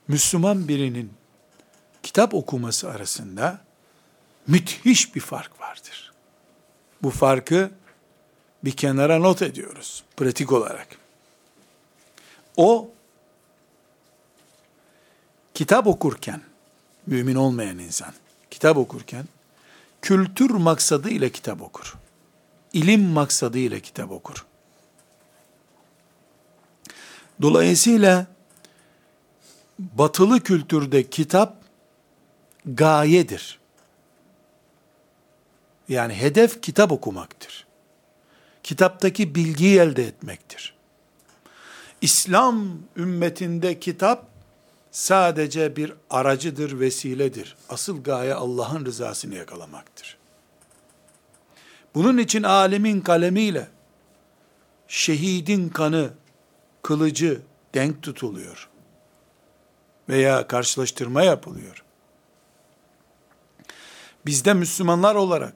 [0.08, 1.12] Müslüman birinin
[2.02, 3.60] kitap okuması arasında
[4.46, 6.12] müthiş bir fark vardır.
[7.02, 7.70] Bu farkı
[8.64, 10.88] bir kenara not ediyoruz pratik olarak.
[12.56, 12.90] O
[15.54, 16.40] kitap okurken
[17.06, 18.12] mümin olmayan insan
[18.50, 19.24] kitap okurken
[20.06, 21.94] kültür maksadı ile kitap okur.
[22.72, 24.46] İlim maksadı ile kitap okur.
[27.42, 28.26] Dolayısıyla
[29.78, 31.56] batılı kültürde kitap
[32.66, 33.58] gayedir.
[35.88, 37.66] Yani hedef kitap okumaktır.
[38.62, 40.74] Kitaptaki bilgiyi elde etmektir.
[42.00, 44.35] İslam ümmetinde kitap
[44.96, 47.56] sadece bir aracıdır, vesiledir.
[47.68, 50.18] Asıl gaye Allah'ın rızasını yakalamaktır.
[51.94, 53.68] Bunun için alemin kalemiyle
[54.88, 56.10] şehidin kanı,
[56.82, 57.40] kılıcı
[57.74, 58.68] denk tutuluyor.
[60.08, 61.84] Veya karşılaştırma yapılıyor.
[64.26, 65.54] Bizde Müslümanlar olarak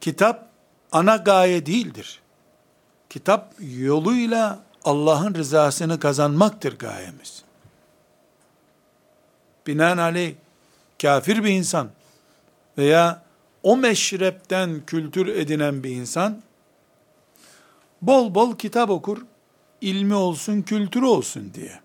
[0.00, 0.50] kitap
[0.92, 2.20] ana gaye değildir.
[3.10, 7.45] Kitap yoluyla Allah'ın rızasını kazanmaktır gayemiz.
[9.66, 10.34] Binaenaleyh
[11.02, 11.88] kafir bir insan
[12.78, 13.22] veya
[13.62, 16.42] o meşrepten kültür edinen bir insan
[18.02, 19.18] bol bol kitap okur,
[19.80, 21.80] ilmi olsun, kültürü olsun diye.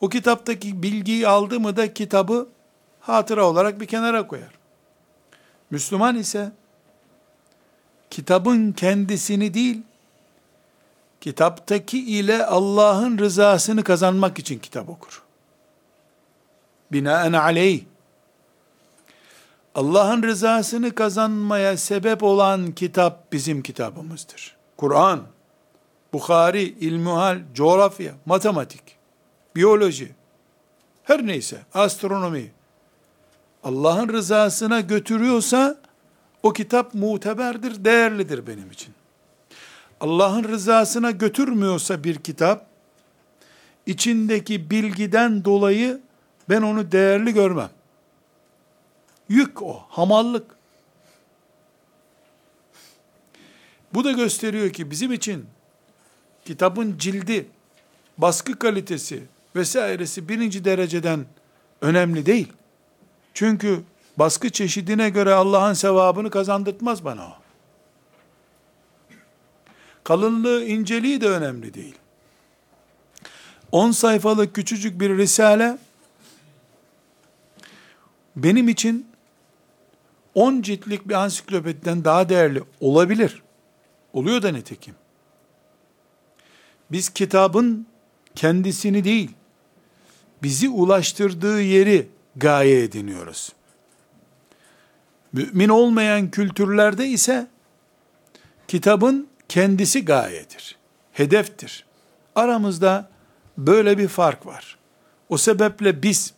[0.00, 2.48] O kitaptaki bilgiyi aldı mı da kitabı
[3.00, 4.50] hatıra olarak bir kenara koyar.
[5.70, 6.52] Müslüman ise
[8.10, 9.82] kitabın kendisini değil,
[11.20, 15.27] kitaptaki ile Allah'ın rızasını kazanmak için kitap okur.
[16.92, 17.80] Binaen aleyh,
[19.74, 24.56] Allah'ın rızasını kazanmaya sebep olan kitap bizim kitabımızdır.
[24.76, 25.22] Kur'an,
[26.12, 28.82] Bukhari, ilmuhal, coğrafya, matematik,
[29.56, 30.12] biyoloji,
[31.04, 32.52] her neyse, astronomi,
[33.64, 35.76] Allah'ın rızasına götürüyorsa,
[36.42, 38.94] o kitap muteberdir, değerlidir benim için.
[40.00, 42.66] Allah'ın rızasına götürmüyorsa bir kitap,
[43.86, 46.00] içindeki bilgiden dolayı
[46.48, 47.70] ben onu değerli görmem.
[49.28, 50.58] Yük o, hamallık.
[53.94, 55.46] Bu da gösteriyor ki bizim için
[56.44, 57.46] kitabın cildi,
[58.18, 59.22] baskı kalitesi
[59.56, 61.26] vesairesi birinci dereceden
[61.80, 62.52] önemli değil.
[63.34, 63.82] Çünkü
[64.16, 67.32] baskı çeşidine göre Allah'ın sevabını kazandırtmaz bana o.
[70.04, 71.94] Kalınlığı, inceliği de önemli değil.
[73.72, 75.78] 10 sayfalık küçücük bir risale
[78.42, 79.06] benim için
[80.34, 83.42] 10 ciltlik bir ansiklopediden daha değerli olabilir.
[84.12, 84.94] Oluyor da nitekim.
[86.90, 87.86] Biz kitabın
[88.34, 89.30] kendisini değil,
[90.42, 93.52] bizi ulaştırdığı yeri gaye ediniyoruz.
[95.32, 97.46] Mümin olmayan kültürlerde ise
[98.68, 100.76] kitabın kendisi gayedir,
[101.12, 101.84] hedeftir.
[102.34, 103.10] Aramızda
[103.58, 104.78] böyle bir fark var.
[105.28, 106.34] O sebeple biz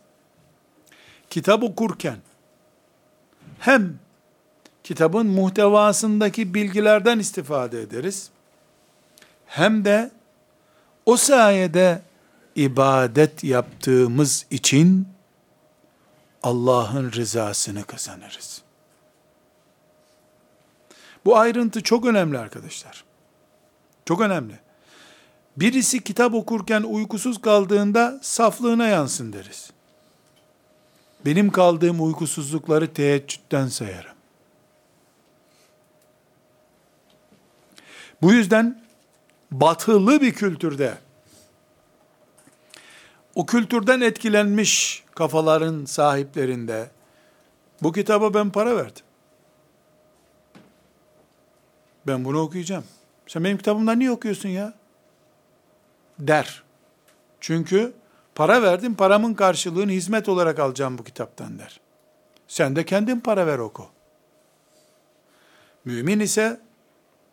[1.31, 2.17] kitap okurken
[3.59, 3.99] hem
[4.83, 8.29] kitabın muhtevasındaki bilgilerden istifade ederiz,
[9.45, 10.11] hem de
[11.05, 12.01] O sayede
[12.55, 15.07] ibadet yaptığımız için
[16.43, 18.61] Allah'ın rızasını kazanırız.
[21.25, 23.03] Bu ayrıntı çok önemli arkadaşlar.
[24.05, 24.59] Çok önemli.
[25.57, 29.71] Birisi kitap okurken uykusuz kaldığında saflığına yansın deriz.
[31.25, 34.15] Benim kaldığım uykusuzlukları teheccüden sayarım.
[38.21, 38.83] Bu yüzden
[39.51, 40.97] batılı bir kültürde
[43.35, 46.89] o kültürden etkilenmiş kafaların sahiplerinde
[47.81, 49.05] bu kitaba ben para verdim.
[52.07, 52.83] Ben bunu okuyacağım.
[53.27, 54.73] Sen benim kitabımdan niye okuyorsun ya?
[56.19, 56.63] Der.
[57.39, 57.93] Çünkü
[58.35, 61.79] para verdim, paramın karşılığını hizmet olarak alacağım bu kitaptan der.
[62.47, 63.85] Sen de kendin para ver oku.
[65.85, 66.59] Mümin ise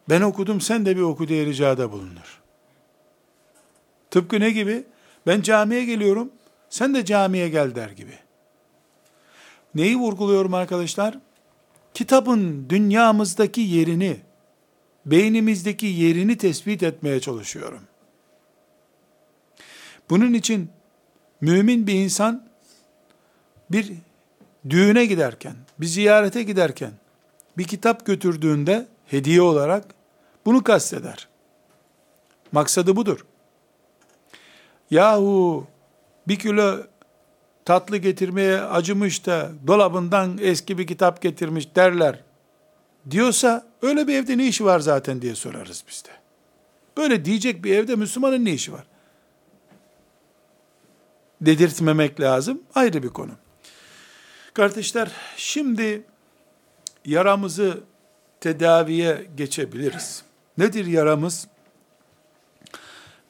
[0.08, 2.42] ben okudum sen de bir oku diye ricada bulunur.
[4.10, 4.84] Tıpkı ne gibi?
[5.26, 6.32] Ben camiye geliyorum,
[6.70, 8.18] sen de camiye gel der gibi.
[9.74, 11.18] Neyi vurguluyorum arkadaşlar?
[11.94, 14.20] Kitabın dünyamızdaki yerini,
[15.06, 17.82] beynimizdeki yerini tespit etmeye çalışıyorum.
[20.10, 20.70] Bunun için
[21.40, 22.48] mümin bir insan
[23.70, 23.92] bir
[24.70, 26.92] düğüne giderken, bir ziyarete giderken
[27.58, 29.84] bir kitap götürdüğünde hediye olarak
[30.46, 31.28] bunu kasteder.
[32.52, 33.26] Maksadı budur.
[34.90, 35.66] Yahu
[36.28, 36.76] bir kilo
[37.64, 42.20] tatlı getirmeye acımış da dolabından eski bir kitap getirmiş derler
[43.10, 46.10] diyorsa öyle bir evde ne işi var zaten diye sorarız biz de.
[46.96, 48.84] Böyle diyecek bir evde Müslümanın ne işi var?
[51.40, 53.32] Dedirtmemek lazım ayrı bir konu.
[54.54, 56.02] Kardeşler şimdi
[57.04, 57.80] yaramızı
[58.40, 60.22] tedaviye geçebiliriz.
[60.58, 61.48] Nedir yaramız?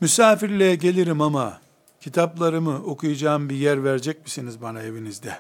[0.00, 1.60] Misafirliğe gelirim ama
[2.00, 5.38] kitaplarımı okuyacağım bir yer verecek misiniz bana evinizde?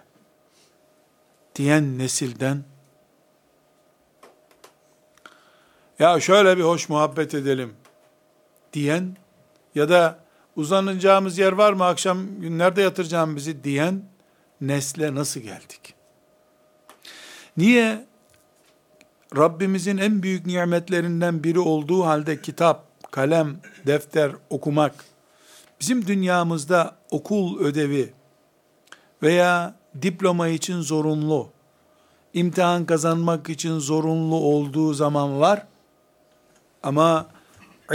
[1.54, 2.64] Diyen nesilden
[5.98, 7.74] ya şöyle bir hoş muhabbet edelim
[8.72, 9.16] diyen
[9.74, 10.18] ya da
[10.58, 14.02] uzanacağımız yer var mı akşam nerede yatıracağım bizi diyen
[14.60, 15.94] nesle nasıl geldik?
[17.56, 18.06] Niye
[19.36, 25.04] Rabbimizin en büyük nimetlerinden biri olduğu halde kitap, kalem, defter okumak,
[25.80, 28.12] bizim dünyamızda okul ödevi
[29.22, 31.48] veya diploma için zorunlu,
[32.34, 35.66] imtihan kazanmak için zorunlu olduğu zaman var.
[36.82, 37.26] Ama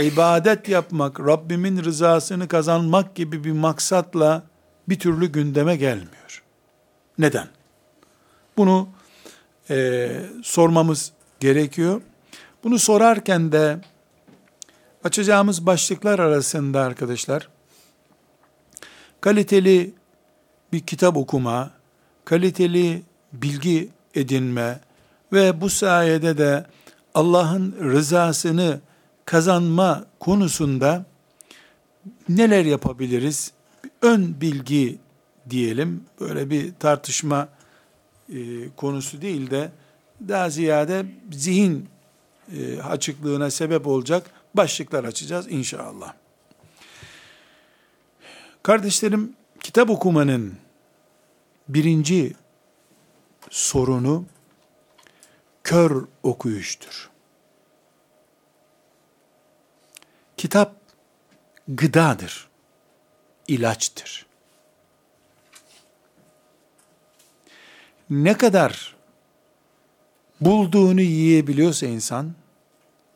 [0.02, 4.42] ibadet yapmak, Rabbimin rızasını kazanmak gibi bir maksatla
[4.88, 6.42] bir türlü gündeme gelmiyor.
[7.18, 7.48] Neden?
[8.56, 8.88] Bunu
[9.70, 10.10] e,
[10.42, 12.00] sormamız gerekiyor.
[12.64, 13.78] Bunu sorarken de
[15.04, 17.48] açacağımız başlıklar arasında arkadaşlar
[19.20, 19.94] kaliteli
[20.72, 21.70] bir kitap okuma,
[22.24, 23.02] kaliteli
[23.32, 24.80] bilgi edinme
[25.32, 26.66] ve bu sayede de
[27.14, 28.80] Allah'ın rızasını
[29.24, 31.06] kazanma konusunda
[32.28, 33.52] neler yapabiliriz?
[34.02, 34.98] Ön bilgi
[35.50, 36.04] diyelim.
[36.20, 37.48] Böyle bir tartışma
[38.28, 39.72] e, konusu değil de
[40.28, 41.88] daha ziyade zihin
[42.56, 46.14] e, açıklığına sebep olacak başlıklar açacağız inşallah.
[48.62, 49.32] Kardeşlerim,
[49.62, 50.54] kitap okumanın
[51.68, 52.34] birinci
[53.50, 54.24] sorunu
[55.64, 57.13] kör okuyuştur.
[60.36, 60.74] Kitap
[61.68, 62.48] gıdadır,
[63.48, 64.26] ilaçtır.
[68.10, 68.96] Ne kadar
[70.40, 72.34] bulduğunu yiyebiliyorsa insan,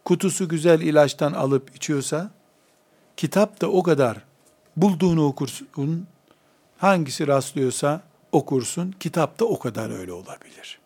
[0.04, 2.30] kutusu güzel ilaçtan alıp içiyorsa,
[3.16, 4.18] kitap da o kadar
[4.76, 6.06] bulduğunu okursun,
[6.78, 8.02] hangisi rastlıyorsa
[8.32, 10.80] okursun, kitap da o kadar öyle olabilir.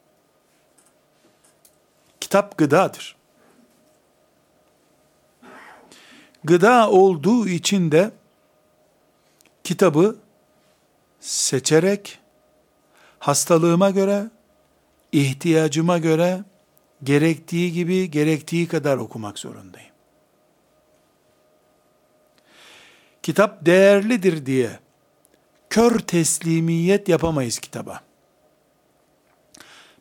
[2.21, 3.17] Kitap gıdadır.
[6.45, 8.11] Gıda olduğu için de
[9.65, 10.17] kitabı
[11.21, 12.19] seçerek
[13.19, 14.31] hastalığıma göre
[15.13, 16.45] ihtiyacıma göre
[17.03, 19.93] gerektiği gibi gerektiği kadar okumak zorundayım.
[23.23, 24.79] Kitap değerlidir diye
[25.71, 28.01] kör teslimiyet yapamayız kitaba.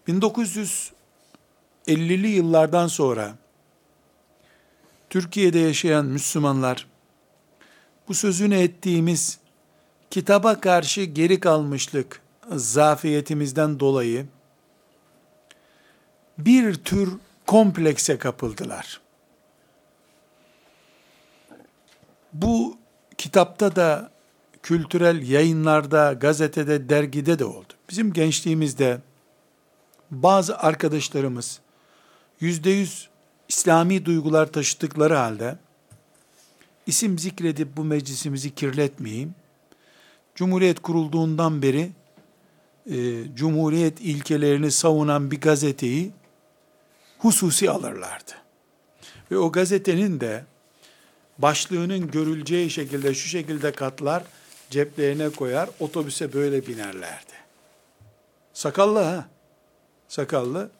[0.08, 3.36] 1950'li yıllardan sonra
[5.12, 6.88] Türkiye'de yaşayan Müslümanlar
[8.08, 9.40] bu sözünü ettiğimiz
[10.10, 14.26] kitaba karşı geri kalmışlık zafiyetimizden dolayı
[16.38, 17.14] bir tür
[17.48, 19.02] komplekse kapıldılar.
[22.34, 22.78] Bu
[23.18, 24.12] kitapta da,
[24.64, 27.74] kültürel yayınlarda, gazetede, dergide de oldu.
[27.90, 29.02] Bizim gençliğimizde
[30.12, 31.60] bazı arkadaşlarımız
[32.40, 33.11] yüzde yüz
[33.52, 35.58] İslami duygular taşıdıkları halde
[36.88, 39.36] isim zikredip bu meclisimizi kirletmeyeyim.
[40.36, 41.92] Cumhuriyet kurulduğundan beri
[42.92, 42.96] e,
[43.36, 46.12] Cumhuriyet ilkelerini savunan bir gazeteyi
[47.20, 48.32] hususi alırlardı.
[49.32, 50.46] Ve o gazetenin de
[51.38, 54.24] başlığının görüleceği şekilde şu şekilde katlar,
[54.70, 57.34] ceplerine koyar, otobüse böyle binerlerdi.
[58.54, 59.30] Sakallı ha,
[60.08, 60.72] sakallı.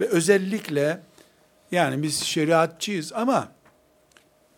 [0.00, 1.07] Ve özellikle
[1.72, 3.48] yani biz şeriatçıyız ama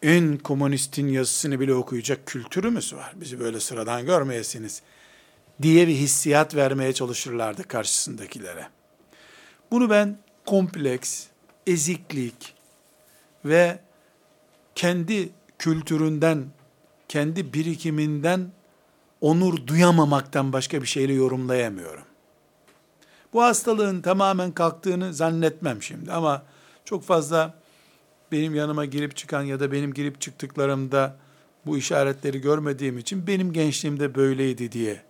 [0.03, 3.13] en komünistin yazısını bile okuyacak kültürümüz var.
[3.17, 4.83] Bizi böyle sıradan görmeyesiniz
[5.63, 8.69] diye bir hissiyat vermeye çalışırlardı karşısındakilere.
[9.71, 11.27] Bunu ben kompleks,
[11.67, 12.55] eziklik
[13.45, 13.79] ve
[14.75, 16.47] kendi kültüründen,
[17.09, 18.53] kendi birikiminden
[19.21, 22.05] onur duyamamaktan başka bir şeyle yorumlayamıyorum.
[23.33, 26.43] Bu hastalığın tamamen kalktığını zannetmem şimdi ama
[26.85, 27.55] çok fazla
[28.33, 31.17] benim yanıma girip çıkan ya da benim girip çıktıklarımda
[31.67, 35.03] bu işaretleri görmediğim için benim gençliğimde böyleydi diye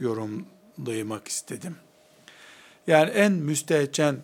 [0.00, 1.76] yorumlamak istedim.
[2.86, 4.16] Yani en müstehcen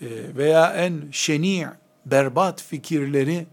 [0.00, 1.66] e, veya en şeni,
[2.06, 3.46] berbat fikirleri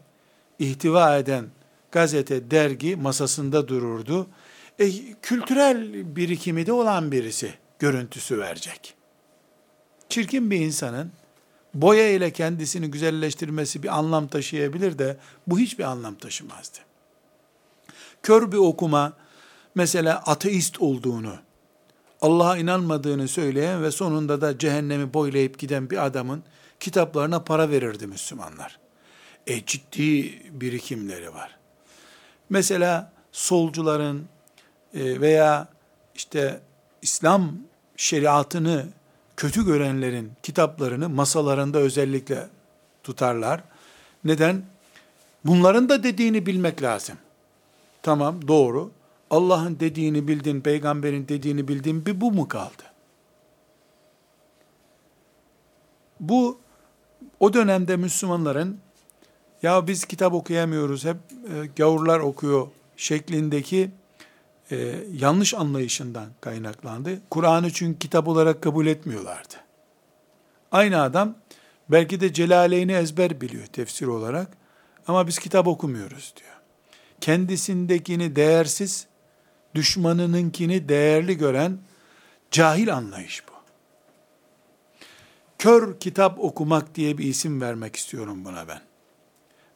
[0.59, 1.45] ihtiva eden
[1.91, 4.27] gazete, dergi masasında dururdu.
[4.79, 8.93] E, kültürel birikimi de olan birisi görüntüsü verecek.
[10.09, 11.11] Çirkin bir insanın
[11.81, 15.17] boya ile kendisini güzelleştirmesi bir anlam taşıyabilir de
[15.47, 16.77] bu hiçbir anlam taşımazdı.
[18.23, 19.13] Kör bir okuma
[19.75, 21.35] mesela ateist olduğunu,
[22.21, 26.43] Allah'a inanmadığını söyleyen ve sonunda da cehennemi boylayıp giden bir adamın
[26.79, 28.79] kitaplarına para verirdi Müslümanlar.
[29.47, 31.57] E ciddi birikimleri var.
[32.49, 34.25] Mesela solcuların
[34.93, 35.67] e, veya
[36.15, 36.61] işte
[37.01, 37.57] İslam
[37.97, 38.85] şeriatını
[39.37, 42.47] kötü görenlerin kitaplarını masalarında özellikle
[43.03, 43.63] tutarlar.
[44.23, 44.63] Neden?
[45.45, 47.17] Bunların da dediğini bilmek lazım.
[48.03, 48.91] Tamam doğru.
[49.29, 52.83] Allah'ın dediğini bildin, peygamberin dediğini bildin bir bu mu kaldı?
[56.19, 56.59] Bu
[57.39, 58.79] o dönemde Müslümanların
[59.63, 61.17] ya biz kitap okuyamıyoruz, hep
[61.53, 62.67] e, gavurlar okuyor
[62.97, 63.91] şeklindeki
[64.71, 67.21] e, yanlış anlayışından kaynaklandı.
[67.29, 69.55] Kur'an'ı çünkü kitap olarak kabul etmiyorlardı.
[70.71, 71.35] Aynı adam
[71.89, 74.57] belki de Celaleyn'i ezber biliyor tefsir olarak
[75.07, 76.55] ama biz kitap okumuyoruz diyor.
[77.21, 79.07] Kendisindekini değersiz,
[79.75, 81.77] düşmanınınkini değerli gören
[82.51, 83.51] cahil anlayış bu.
[85.59, 88.81] Kör kitap okumak diye bir isim vermek istiyorum buna ben.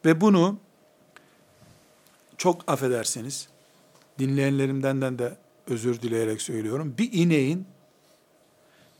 [0.04, 0.58] Ve bunu
[2.36, 3.48] çok affedersiniz,
[4.18, 5.36] dinleyenlerimden de
[5.66, 6.94] özür dileyerek söylüyorum.
[6.98, 7.66] Bir ineğin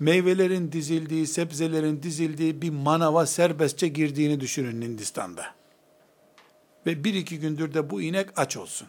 [0.00, 5.54] meyvelerin dizildiği, sebzelerin dizildiği bir manava serbestçe girdiğini düşünün Hindistan'da.
[6.86, 8.88] Ve bir iki gündür de bu inek aç olsun.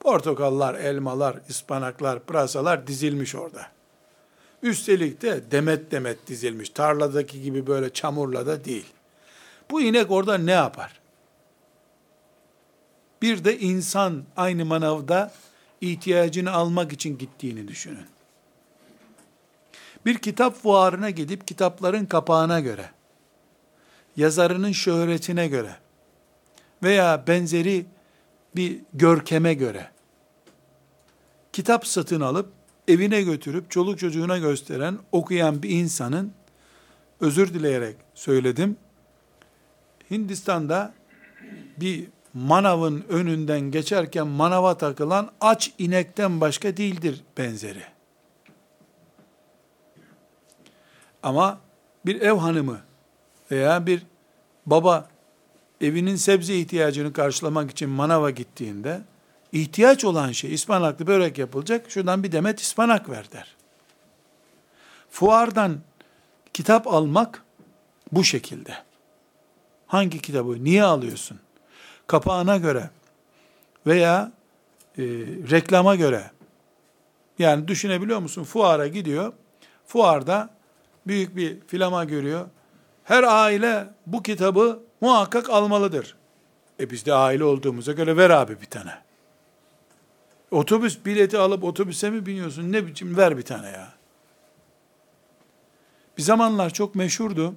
[0.00, 3.66] Portakallar, elmalar, ıspanaklar, pırasalar dizilmiş orada.
[4.62, 6.70] Üstelik de demet demet dizilmiş.
[6.70, 8.86] Tarladaki gibi böyle çamurla da değil.
[9.70, 11.00] Bu inek orada ne yapar?
[13.24, 15.32] Bir de insan aynı manavda
[15.80, 18.06] ihtiyacını almak için gittiğini düşünün.
[20.06, 22.90] Bir kitap fuarına gidip kitapların kapağına göre,
[24.16, 25.76] yazarının şöhretine göre
[26.82, 27.86] veya benzeri
[28.56, 29.90] bir görkeme göre
[31.52, 32.52] kitap satın alıp
[32.88, 36.32] evine götürüp çoluk çocuğuna gösteren, okuyan bir insanın
[37.20, 38.76] özür dileyerek söyledim.
[40.10, 40.94] Hindistan'da
[41.80, 47.82] bir manavın önünden geçerken manava takılan aç inekten başka değildir benzeri.
[51.22, 51.60] Ama
[52.06, 52.80] bir ev hanımı
[53.50, 54.02] veya bir
[54.66, 55.08] baba
[55.80, 59.00] evinin sebze ihtiyacını karşılamak için manava gittiğinde
[59.52, 61.90] ihtiyaç olan şey ıspanaklı börek yapılacak.
[61.90, 63.56] Şuradan bir demet ıspanak ver der.
[65.10, 65.80] Fuardan
[66.52, 67.44] kitap almak
[68.12, 68.74] bu şekilde.
[69.86, 71.40] Hangi kitabı niye alıyorsun?
[72.06, 72.90] Kapağına göre
[73.86, 74.32] veya
[74.98, 75.02] e,
[75.50, 76.30] reklama göre
[77.38, 78.44] yani düşünebiliyor musun?
[78.44, 79.32] Fuara gidiyor.
[79.86, 80.50] Fuarda
[81.06, 82.46] büyük bir filama görüyor.
[83.04, 86.16] Her aile bu kitabı muhakkak almalıdır.
[86.80, 89.04] E biz de aile olduğumuza göre ver abi bir tane.
[90.50, 92.72] Otobüs bileti alıp otobüse mi biniyorsun?
[92.72, 93.92] Ne biçim ver bir tane ya.
[96.18, 97.54] Bir zamanlar çok meşhurdu.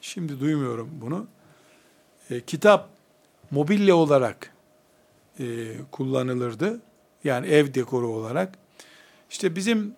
[0.00, 1.26] Şimdi duymuyorum bunu.
[2.30, 2.88] E, kitap
[3.52, 4.54] mobilya olarak
[5.40, 5.44] e,
[5.92, 6.80] kullanılırdı.
[7.24, 8.58] Yani ev dekoru olarak.
[9.30, 9.94] İşte bizim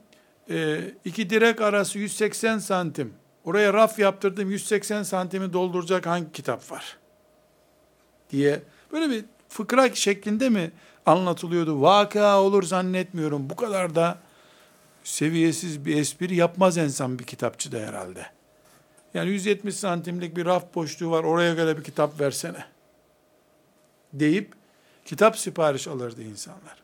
[0.51, 3.13] e, iki direk arası 180 santim.
[3.45, 6.99] Oraya raf yaptırdım 180 santimi dolduracak hangi kitap var?
[8.31, 10.71] Diye böyle bir fıkra şeklinde mi
[11.07, 11.83] anlatılıyordu?
[11.83, 13.51] Vaka olur zannetmiyorum.
[13.51, 14.19] Bu kadar da
[15.05, 18.27] seviyesiz bir espri yapmaz insan bir kitapçıda herhalde.
[19.15, 22.74] Yani 170 santimlik bir raf boşluğu var oraya göre bir kitap versene.
[24.15, 24.53] Deyip
[25.05, 26.83] kitap sipariş alırdı insanlar.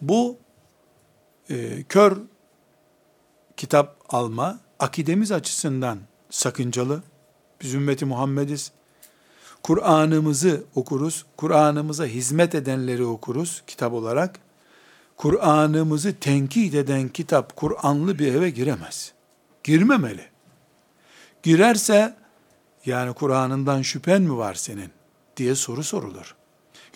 [0.00, 0.38] Bu
[1.50, 2.16] e, kör
[3.56, 5.98] kitap alma akidemiz açısından
[6.30, 7.02] sakıncalı.
[7.60, 8.72] Biz ümmeti Muhammediz.
[9.62, 11.26] Kur'an'ımızı okuruz.
[11.36, 14.40] Kur'an'ımıza hizmet edenleri okuruz kitap olarak.
[15.16, 19.12] Kur'an'ımızı tenkit eden kitap Kur'anlı bir eve giremez.
[19.64, 20.24] Girmemeli.
[21.42, 22.16] Girerse
[22.86, 24.97] yani Kur'an'ından şüphen mi var senin
[25.38, 26.34] diye soru sorulur.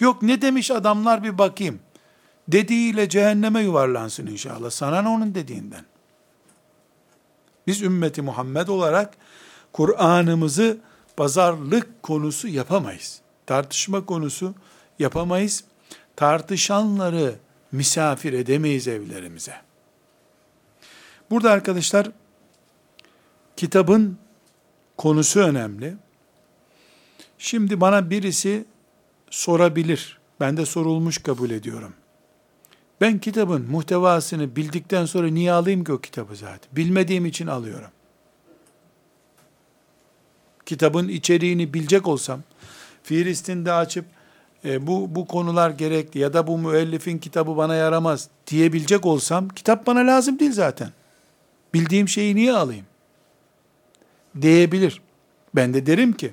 [0.01, 1.81] Yok ne demiş adamlar bir bakayım.
[2.49, 4.71] Dediğiyle cehenneme yuvarlansın inşallah.
[4.71, 5.85] Sana ne onun dediğinden?
[7.67, 9.15] Biz ümmeti Muhammed olarak
[9.73, 10.79] Kur'an'ımızı
[11.17, 13.21] pazarlık konusu yapamayız.
[13.47, 14.55] Tartışma konusu
[14.99, 15.65] yapamayız.
[16.17, 17.35] Tartışanları
[17.73, 19.55] misafir edemeyiz evlerimize.
[21.31, 22.11] Burada arkadaşlar
[23.57, 24.19] kitabın
[24.97, 25.97] konusu önemli.
[27.45, 28.65] Şimdi bana birisi
[29.31, 30.19] sorabilir.
[30.41, 31.95] Ben de sorulmuş kabul ediyorum.
[33.01, 36.71] Ben kitabın muhtevasını bildikten sonra niye alayım ki o kitabı zaten?
[36.73, 37.91] Bilmediğim için alıyorum.
[40.67, 42.41] Kitabın içeriğini bilecek olsam,
[43.03, 44.05] Filistin'de açıp
[44.65, 49.87] e, bu, bu konular gerekli ya da bu müellifin kitabı bana yaramaz diyebilecek olsam, kitap
[49.87, 50.91] bana lazım değil zaten.
[51.75, 52.87] Bildiğim şeyi niye alayım?
[54.41, 55.03] Diyebilir.
[55.55, 56.33] Ben de derim ki,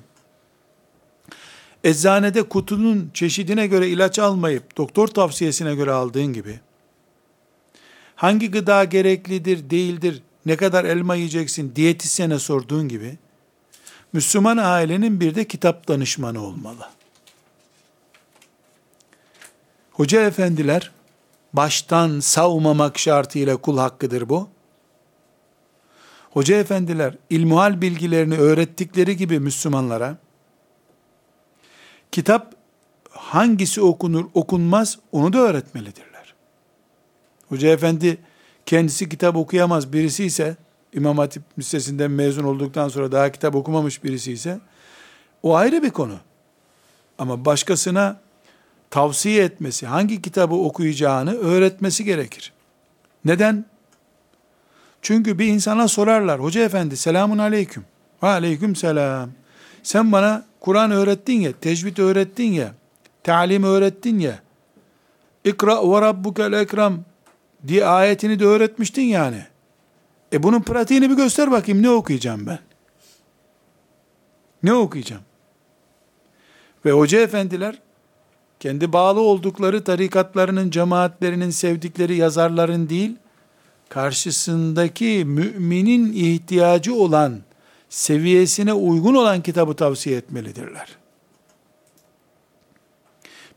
[1.84, 6.60] eczanede kutunun çeşidine göre ilaç almayıp doktor tavsiyesine göre aldığın gibi
[8.16, 13.18] hangi gıda gereklidir, değildir, ne kadar elma yiyeceksin diyetisyene sorduğun gibi
[14.12, 16.88] Müslüman ailenin bir de kitap danışmanı olmalı.
[19.92, 20.90] Hoca efendiler
[21.52, 24.48] baştan savmamak şartıyla kul hakkıdır bu.
[26.30, 30.18] Hoca efendiler ilmuhal bilgilerini öğrettikleri gibi Müslümanlara
[32.12, 32.54] kitap
[33.10, 36.34] hangisi okunur okunmaz onu da öğretmelidirler.
[37.48, 38.18] Hoca efendi
[38.66, 40.56] kendisi kitap okuyamaz birisi ise
[40.92, 44.60] İmam Hatip Lisesi'nden mezun olduktan sonra daha kitap okumamış birisi ise
[45.42, 46.16] o ayrı bir konu.
[47.18, 48.20] Ama başkasına
[48.90, 52.52] tavsiye etmesi, hangi kitabı okuyacağını öğretmesi gerekir.
[53.24, 53.64] Neden?
[55.02, 57.84] Çünkü bir insana sorarlar, hoca efendi selamun aleyküm.
[58.22, 59.30] Ve aleyküm selam.
[59.82, 62.74] Sen bana Kur'an öğrettin ya, tecvid öğrettin ya,
[63.24, 64.38] talim öğrettin ya,
[65.44, 66.98] ikra ve rabbukel ekram
[67.66, 69.44] diye ayetini de öğretmiştin yani.
[70.32, 72.58] E bunun pratiğini bir göster bakayım ne okuyacağım ben?
[74.62, 75.22] Ne okuyacağım?
[76.84, 77.78] Ve hoca efendiler
[78.60, 83.16] kendi bağlı oldukları tarikatlarının, cemaatlerinin sevdikleri yazarların değil,
[83.88, 87.40] karşısındaki müminin ihtiyacı olan
[87.90, 90.96] seviyesine uygun olan kitabı tavsiye etmelidirler.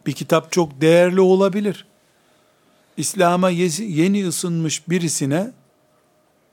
[0.05, 1.86] Bir kitap çok değerli olabilir.
[2.97, 5.51] İslam'a yeni ısınmış birisine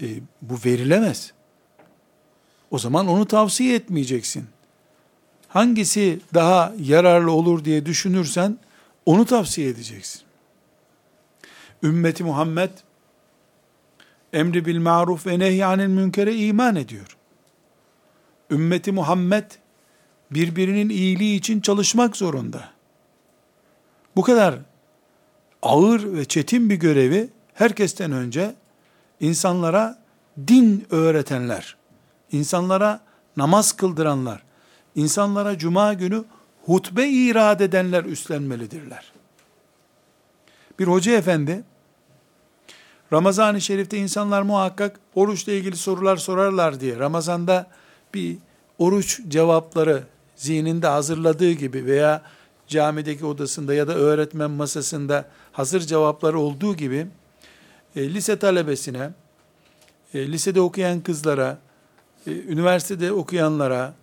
[0.02, 0.06] e,
[0.42, 1.32] bu verilemez.
[2.70, 4.46] O zaman onu tavsiye etmeyeceksin.
[5.48, 8.58] Hangisi daha yararlı olur diye düşünürsen
[9.06, 10.22] onu tavsiye edeceksin.
[11.82, 12.70] Ümmeti Muhammed
[14.32, 17.16] emri bil maruf ve nehyanil münkere iman ediyor
[18.50, 19.44] ümmeti Muhammed
[20.30, 22.68] birbirinin iyiliği için çalışmak zorunda.
[24.16, 24.54] Bu kadar
[25.62, 28.54] ağır ve çetin bir görevi herkesten önce
[29.20, 29.98] insanlara
[30.48, 31.76] din öğretenler,
[32.32, 33.00] insanlara
[33.36, 34.42] namaz kıldıranlar,
[34.94, 36.24] insanlara cuma günü
[36.64, 39.12] hutbe irad edenler üstlenmelidirler.
[40.78, 41.64] Bir hoca efendi,
[43.12, 47.70] Ramazan-ı Şerif'te insanlar muhakkak oruçla ilgili sorular sorarlar diye, Ramazan'da
[48.14, 48.36] bir
[48.78, 50.02] oruç cevapları
[50.36, 52.22] zihninde hazırladığı gibi veya
[52.68, 57.06] camideki odasında ya da öğretmen masasında hazır cevapları olduğu gibi
[57.96, 59.10] e, lise talebesine,
[60.14, 61.58] e, lisede okuyan kızlara,
[62.26, 63.94] e, üniversitede okuyanlara,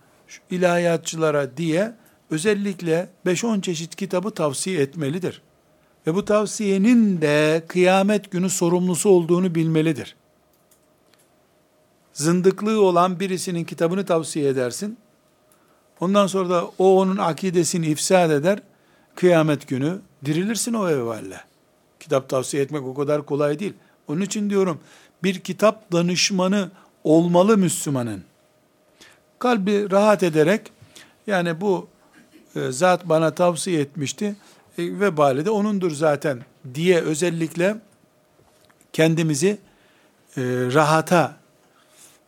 [0.50, 1.92] ilahiyatçılara diye
[2.30, 5.42] özellikle 5-10 çeşit kitabı tavsiye etmelidir.
[6.06, 10.16] Ve bu tavsiyenin de kıyamet günü sorumlusu olduğunu bilmelidir
[12.18, 14.98] zındıklığı olan birisinin kitabını tavsiye edersin.
[16.00, 18.58] Ondan sonra da o onun akidesini ifsad eder.
[19.14, 21.40] kıyamet günü dirilirsin o evvalle.
[22.00, 23.74] Kitap tavsiye etmek o kadar kolay değil.
[24.08, 24.80] Onun için diyorum
[25.22, 26.70] bir kitap danışmanı
[27.04, 28.22] olmalı Müslümanın.
[29.38, 30.72] Kalbi rahat ederek
[31.26, 31.88] yani bu
[32.56, 34.36] e, zat bana tavsiye etmişti
[34.78, 36.38] e, vebali de onundur zaten
[36.74, 37.76] diye özellikle
[38.92, 39.58] kendimizi
[40.36, 40.42] e,
[40.74, 41.37] rahata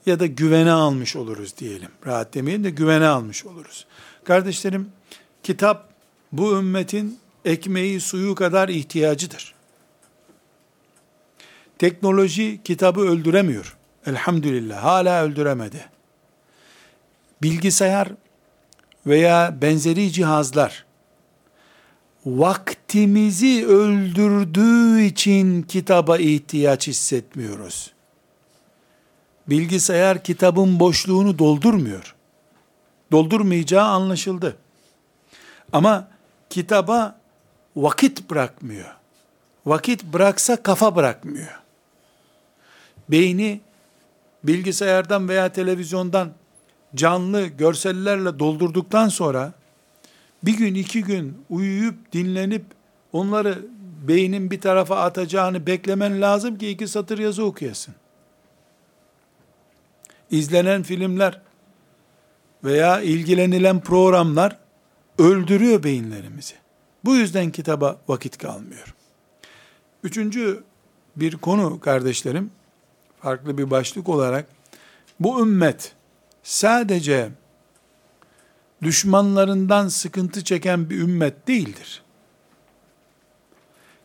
[0.07, 1.91] ya da güvene almış oluruz diyelim.
[2.07, 3.87] Rahat demeyelim de güvene almış oluruz.
[4.25, 4.89] Kardeşlerim,
[5.43, 5.89] kitap
[6.33, 9.55] bu ümmetin ekmeği suyu kadar ihtiyacıdır.
[11.79, 13.77] Teknoloji kitabı öldüremiyor.
[14.07, 15.85] Elhamdülillah hala öldüremedi.
[17.43, 18.09] Bilgisayar
[19.07, 20.85] veya benzeri cihazlar
[22.27, 27.93] vaktimizi öldürdüğü için kitaba ihtiyaç hissetmiyoruz.
[29.51, 32.15] Bilgisayar kitabın boşluğunu doldurmuyor.
[33.13, 34.57] Doldurmayacağı anlaşıldı.
[35.73, 36.09] Ama
[36.51, 37.21] kitaba
[37.77, 38.97] vakit bırakmıyor.
[39.67, 41.61] Vakit bıraksa kafa bırakmıyor.
[43.09, 43.61] Beyni
[44.45, 46.31] bilgisayardan veya televizyondan
[46.95, 49.53] canlı görsellerle doldurduktan sonra
[50.43, 52.65] bir gün iki gün uyuyup dinlenip
[53.13, 53.59] onları
[54.09, 57.95] beynin bir tarafa atacağını beklemen lazım ki iki satır yazı okuyasın.
[60.31, 61.41] İzlenen filmler
[62.65, 64.59] veya ilgilenilen programlar
[65.19, 66.55] öldürüyor beyinlerimizi.
[67.05, 68.95] Bu yüzden kitaba vakit kalmıyor.
[70.03, 70.65] Üçüncü
[71.17, 72.51] bir konu kardeşlerim,
[73.21, 74.47] farklı bir başlık olarak,
[75.21, 75.93] bu ümmet
[76.43, 77.31] sadece
[78.83, 82.03] düşmanlarından sıkıntı çeken bir ümmet değildir.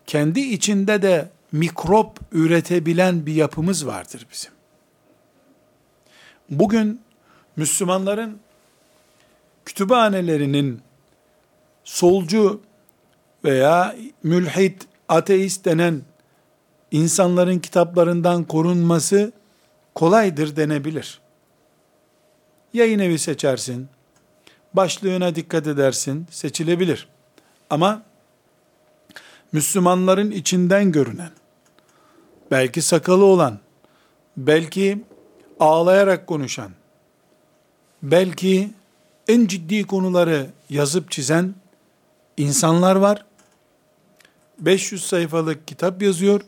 [0.08, 4.55] Kendi içinde de mikrop üretebilen bir yapımız vardır bizim.
[6.50, 7.02] Bugün
[7.56, 8.40] Müslümanların
[9.66, 10.82] kütüphanelerinin
[11.84, 12.62] solcu
[13.44, 16.02] veya mülhit, ateist denen
[16.92, 19.32] insanların kitaplarından korunması
[19.96, 21.22] kolaydır denebilir.
[22.74, 23.88] Yayın evi seçersin,
[24.74, 27.08] başlığına dikkat edersin, seçilebilir.
[27.70, 28.04] Ama
[29.52, 31.32] Müslümanların içinden görünen,
[32.52, 33.60] belki sakalı olan,
[34.38, 35.04] belki
[35.60, 36.72] ağlayarak konuşan,
[38.04, 38.70] belki
[39.28, 41.56] en ciddi konuları yazıp çizen
[42.38, 43.26] insanlar var.
[44.60, 46.42] 500 sayfalık kitap yazıyor.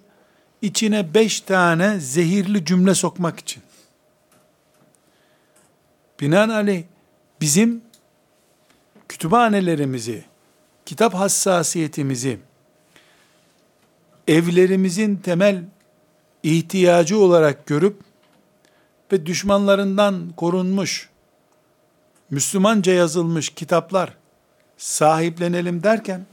[0.62, 3.64] İçine 5 tane zehirli cümle sokmak için.
[6.20, 6.84] Binaenaleyh
[7.42, 7.82] bizim
[9.10, 10.24] kütüphanelerimizi,
[10.86, 12.40] kitap hassasiyetimizi,
[14.28, 15.64] evlerimizin temel
[16.44, 18.07] ihtiyacı olarak görüp
[19.12, 21.10] ve düşmanlarından korunmuş,
[22.30, 24.14] Müslümanca yazılmış kitaplar
[24.78, 26.26] sahiplenelim derken,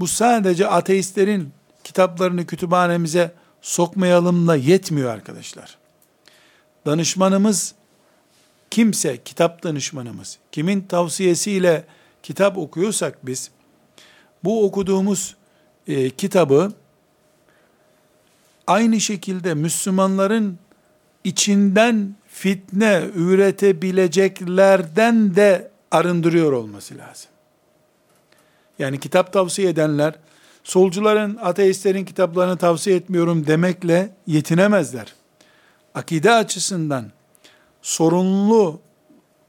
[0.00, 1.52] bu sadece ateistlerin
[1.84, 5.78] kitaplarını kütüphanemize sokmayalımla yetmiyor arkadaşlar.
[6.86, 7.74] Danışmanımız
[8.70, 11.84] kimse, kitap danışmanımız, kimin tavsiyesiyle
[12.22, 13.50] kitap okuyorsak biz,
[14.44, 15.36] bu okuduğumuz
[15.88, 16.72] e, kitabı
[18.66, 20.58] aynı şekilde Müslümanların
[21.24, 27.30] içinden fitne üretebileceklerden de arındırıyor olması lazım.
[28.78, 30.14] Yani kitap tavsiye edenler,
[30.64, 35.14] solcuların, ateistlerin kitaplarını tavsiye etmiyorum demekle yetinemezler.
[35.94, 37.10] Akide açısından
[37.82, 38.80] sorunlu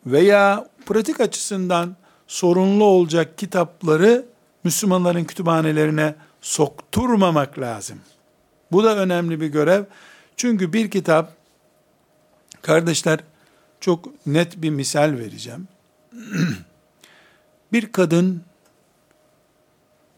[0.06, 1.96] veya pratik açısından
[2.28, 4.26] sorunlu olacak kitapları
[4.64, 8.00] Müslümanların kütüphanelerine sokturmamak lazım.
[8.72, 9.84] Bu da önemli bir görev.
[10.38, 11.34] Çünkü bir kitap,
[12.66, 13.20] kardeşler
[13.80, 15.68] çok net bir misal vereceğim.
[17.74, 18.44] bir kadın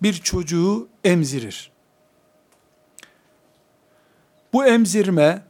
[0.02, 1.72] bir çocuğu emzirir.
[4.54, 5.42] Bu emzirme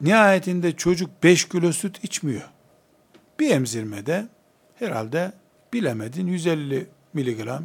[0.00, 2.48] nihayetinde çocuk 5 kilo süt içmiyor.
[3.40, 4.28] Bir emzirmede
[4.78, 5.32] herhalde
[5.72, 7.64] bilemedin 150 miligram,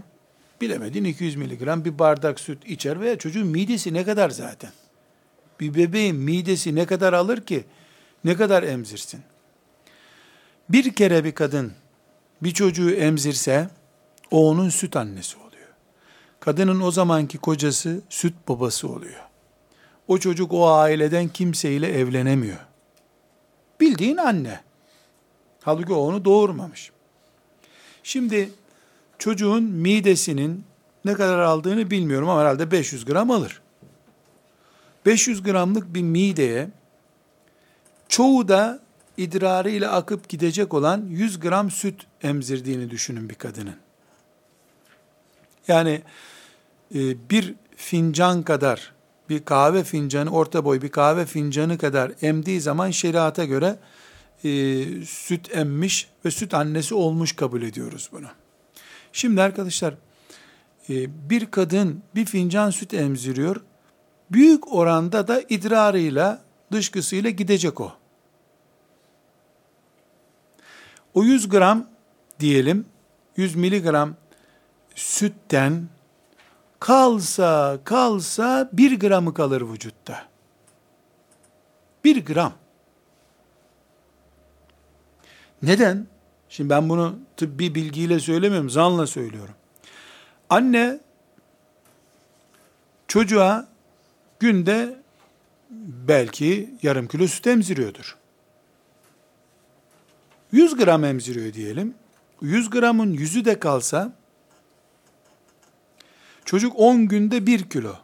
[0.62, 4.72] bilemedin 200 miligram bir bardak süt içer veya çocuğun midesi ne kadar zaten?
[5.60, 7.64] Bir bebeğin midesi ne kadar alır ki
[8.24, 9.22] ne kadar emzirsin?
[10.70, 11.74] Bir kere bir kadın
[12.42, 13.70] bir çocuğu emzirse
[14.32, 15.68] o onun süt annesi oluyor.
[16.40, 19.24] Kadının o zamanki kocası süt babası oluyor.
[20.08, 22.60] O çocuk o aileden kimseyle evlenemiyor.
[23.80, 24.60] Bildiğin anne.
[25.62, 26.92] Halbuki o onu doğurmamış.
[28.04, 28.50] Şimdi
[29.20, 30.66] çocuğun midesinin
[31.06, 33.62] ne kadar aldığını bilmiyorum ama herhalde 500 gram alır.
[35.06, 36.70] 500 gramlık bir mideye
[38.10, 38.80] çoğu da
[39.18, 43.76] idrarıyla akıp gidecek olan 100 gram süt emzirdiğini düşünün bir kadının.
[45.68, 46.02] Yani
[46.96, 48.94] e, bir fincan kadar,
[49.30, 53.80] bir kahve fincanı, orta boy bir kahve fincanı kadar emdiği zaman şeriata göre
[54.44, 54.50] e,
[55.06, 58.28] süt emmiş ve süt annesi olmuş kabul ediyoruz bunu.
[59.14, 59.94] Şimdi arkadaşlar,
[60.90, 63.62] e, bir kadın bir fincan süt emziriyor,
[64.32, 67.94] büyük oranda da idrarıyla, dışkısıyla gidecek o.
[71.14, 71.88] O 100 gram
[72.40, 72.86] diyelim,
[73.38, 74.16] 100 miligram
[74.96, 75.88] sütten
[76.80, 80.26] kalsa kalsa bir gramı kalır vücutta.
[82.04, 82.54] Bir gram.
[85.62, 86.08] Neden?
[86.50, 89.56] Şimdi ben bunu tıbbi bilgiyle söylemiyorum, zanla söylüyorum.
[90.50, 91.00] Anne
[93.08, 93.68] çocuğa
[94.46, 94.96] günde
[96.08, 98.18] belki yarım kilo süt emziriyordur.
[100.52, 101.94] 100 gram emziriyor diyelim.
[102.42, 104.14] 100 gramın yüzü de kalsa
[106.46, 107.96] çocuk 10 günde 1 kilo.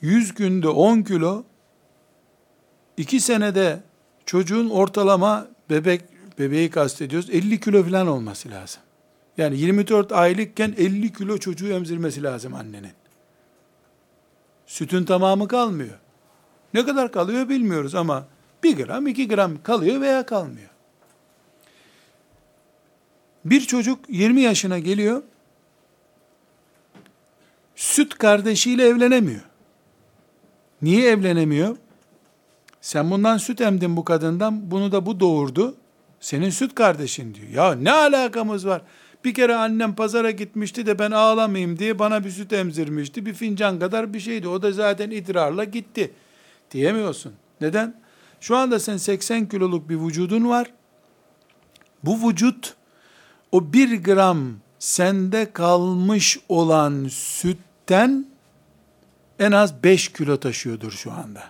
[0.00, 1.44] 100 günde 10 kilo
[2.96, 3.82] 2 senede
[4.26, 6.02] çocuğun ortalama bebek
[6.38, 8.82] bebeği kastediyoruz 50 kilo falan olması lazım.
[9.38, 12.92] Yani 24 aylıkken 50 kilo çocuğu emzirmesi lazım annenin.
[14.66, 15.98] Sütün tamamı kalmıyor.
[16.74, 18.26] Ne kadar kalıyor bilmiyoruz ama
[18.62, 20.70] 1 gram 2 gram kalıyor veya kalmıyor.
[23.44, 25.22] Bir çocuk 20 yaşına geliyor,
[27.76, 29.40] süt kardeşiyle evlenemiyor.
[30.82, 31.76] Niye evlenemiyor?
[32.80, 35.74] Sen bundan süt emdin bu kadından, bunu da bu doğurdu.
[36.20, 37.48] Senin süt kardeşin diyor.
[37.48, 38.82] Ya ne alakamız var?
[39.26, 43.26] Bir kere annem pazara gitmişti de ben ağlamayayım diye bana bir süt emzirmişti.
[43.26, 44.48] Bir fincan kadar bir şeydi.
[44.48, 46.12] O da zaten idrarla gitti.
[46.70, 47.32] Diyemiyorsun.
[47.60, 48.00] Neden?
[48.40, 50.72] Şu anda sen 80 kiloluk bir vücudun var.
[52.04, 52.74] Bu vücut
[53.52, 58.26] o bir gram sende kalmış olan sütten
[59.38, 61.42] en az 5 kilo taşıyordur şu anda.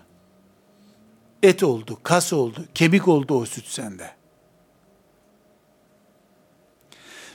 [1.43, 4.16] Et oldu, kas oldu, kemik oldu o süt sende.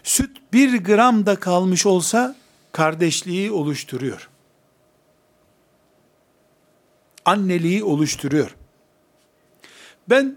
[0.03, 2.35] Süt bir gram da kalmış olsa
[2.71, 4.29] kardeşliği oluşturuyor.
[7.25, 8.55] Anneliği oluşturuyor.
[10.09, 10.35] Ben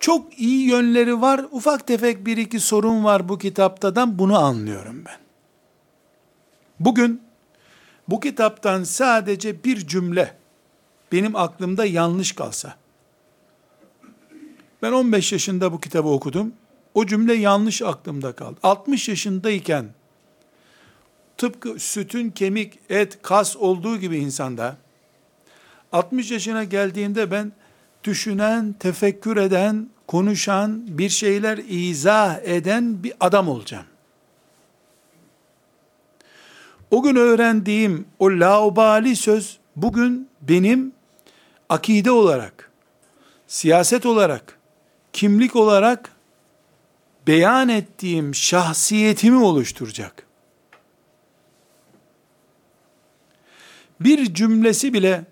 [0.00, 5.18] çok iyi yönleri var, ufak tefek bir iki sorun var bu kitaptadan bunu anlıyorum ben.
[6.80, 7.22] Bugün
[8.08, 10.34] bu kitaptan sadece bir cümle
[11.12, 12.76] benim aklımda yanlış kalsa,
[14.82, 16.52] ben 15 yaşında bu kitabı okudum,
[16.94, 18.60] o cümle yanlış aklımda kaldı.
[18.62, 19.86] 60 yaşındayken,
[21.36, 24.76] tıpkı sütün kemik, et, kas olduğu gibi insanda,
[25.92, 27.52] 60 yaşına geldiğinde ben
[28.04, 33.86] düşünen, tefekkür eden, konuşan, bir şeyler izah eden bir adam olacağım.
[36.90, 40.92] O gün öğrendiğim o laubali söz bugün benim
[41.68, 42.70] akide olarak,
[43.46, 44.58] siyaset olarak,
[45.12, 46.12] kimlik olarak
[47.26, 50.26] beyan ettiğim şahsiyetimi oluşturacak.
[54.00, 55.24] Bir cümlesi bile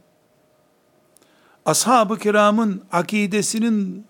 [1.66, 4.07] ashab-ı kiramın akidesinin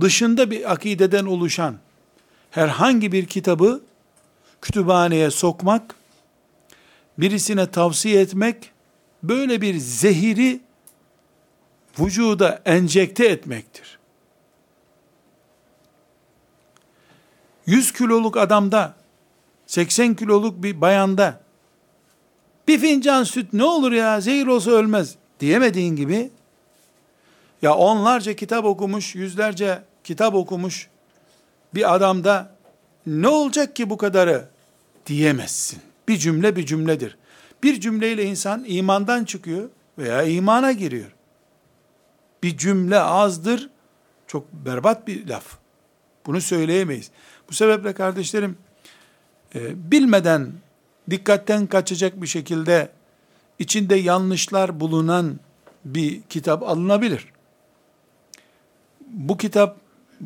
[0.00, 1.76] dışında bir akideden oluşan
[2.50, 3.80] herhangi bir kitabı
[4.62, 5.94] kütüphaneye sokmak,
[7.18, 8.70] birisine tavsiye etmek,
[9.22, 10.60] böyle bir zehiri
[12.00, 13.93] vücuda enjekte etmektir.
[17.66, 18.94] 100 kiloluk adamda,
[19.66, 21.40] 80 kiloluk bir bayanda,
[22.68, 26.30] bir fincan süt ne olur ya zehir olsa ölmez diyemediğin gibi,
[27.62, 30.88] ya onlarca kitap okumuş, yüzlerce kitap okumuş
[31.74, 32.54] bir adamda
[33.06, 34.48] ne olacak ki bu kadarı
[35.06, 35.80] diyemezsin.
[36.08, 37.16] Bir cümle bir cümledir.
[37.62, 41.14] Bir cümleyle insan imandan çıkıyor veya imana giriyor.
[42.42, 43.70] Bir cümle azdır,
[44.26, 45.44] çok berbat bir laf.
[46.26, 47.10] Bunu söyleyemeyiz.
[47.48, 48.56] Bu sebeple kardeşlerim,
[49.54, 50.52] e, bilmeden,
[51.10, 52.88] dikkatten kaçacak bir şekilde
[53.58, 55.40] içinde yanlışlar bulunan
[55.84, 57.34] bir kitap alınabilir
[59.14, 59.76] bu kitap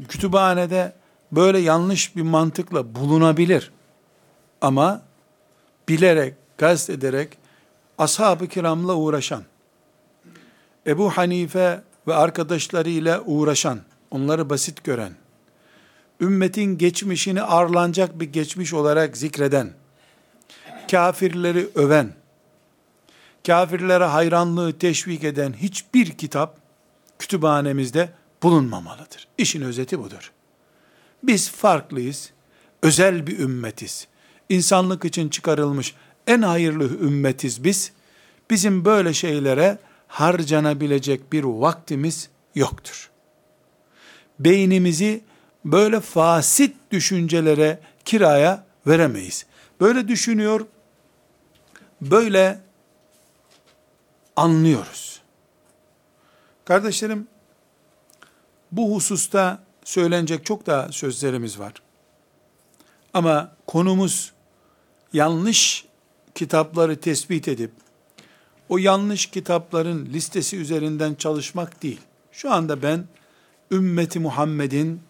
[0.08, 0.92] kütüphanede
[1.32, 3.72] böyle yanlış bir mantıkla bulunabilir.
[4.60, 5.02] Ama
[5.88, 7.38] bilerek, kast ederek
[7.98, 9.42] ashab-ı kiramla uğraşan,
[10.86, 15.12] Ebu Hanife ve arkadaşlarıyla uğraşan, onları basit gören,
[16.20, 19.72] ümmetin geçmişini arlanacak bir geçmiş olarak zikreden,
[20.90, 22.12] kafirleri öven,
[23.46, 26.58] kafirlere hayranlığı teşvik eden hiçbir kitap
[27.18, 28.12] kütüphanemizde
[28.42, 29.28] bulunmamalıdır.
[29.38, 30.32] İşin özeti budur.
[31.22, 32.30] Biz farklıyız,
[32.82, 34.08] özel bir ümmetiz.
[34.48, 35.94] insanlık için çıkarılmış
[36.26, 37.92] en hayırlı ümmetiz biz.
[38.50, 43.10] Bizim böyle şeylere harcanabilecek bir vaktimiz yoktur.
[44.38, 45.20] Beynimizi
[45.72, 49.46] böyle fasit düşüncelere kiraya veremeyiz.
[49.80, 50.66] Böyle düşünüyor,
[52.00, 52.60] böyle
[54.36, 55.20] anlıyoruz.
[56.64, 57.26] Kardeşlerim,
[58.72, 61.72] bu hususta söylenecek çok daha sözlerimiz var.
[63.14, 64.32] Ama konumuz
[65.12, 65.84] yanlış
[66.34, 67.70] kitapları tespit edip
[68.68, 72.00] o yanlış kitapların listesi üzerinden çalışmak değil.
[72.32, 73.04] Şu anda ben
[73.70, 75.00] ümmeti Muhammed'in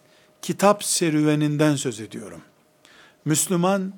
[0.42, 2.42] kitap serüveninden söz ediyorum.
[3.24, 3.92] Müslüman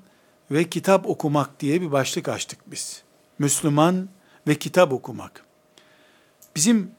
[0.50, 3.02] ve kitap okumak diye bir başlık açtık biz.
[3.38, 4.08] Müslüman
[4.46, 5.44] ve kitap okumak.
[6.56, 6.90] Bizim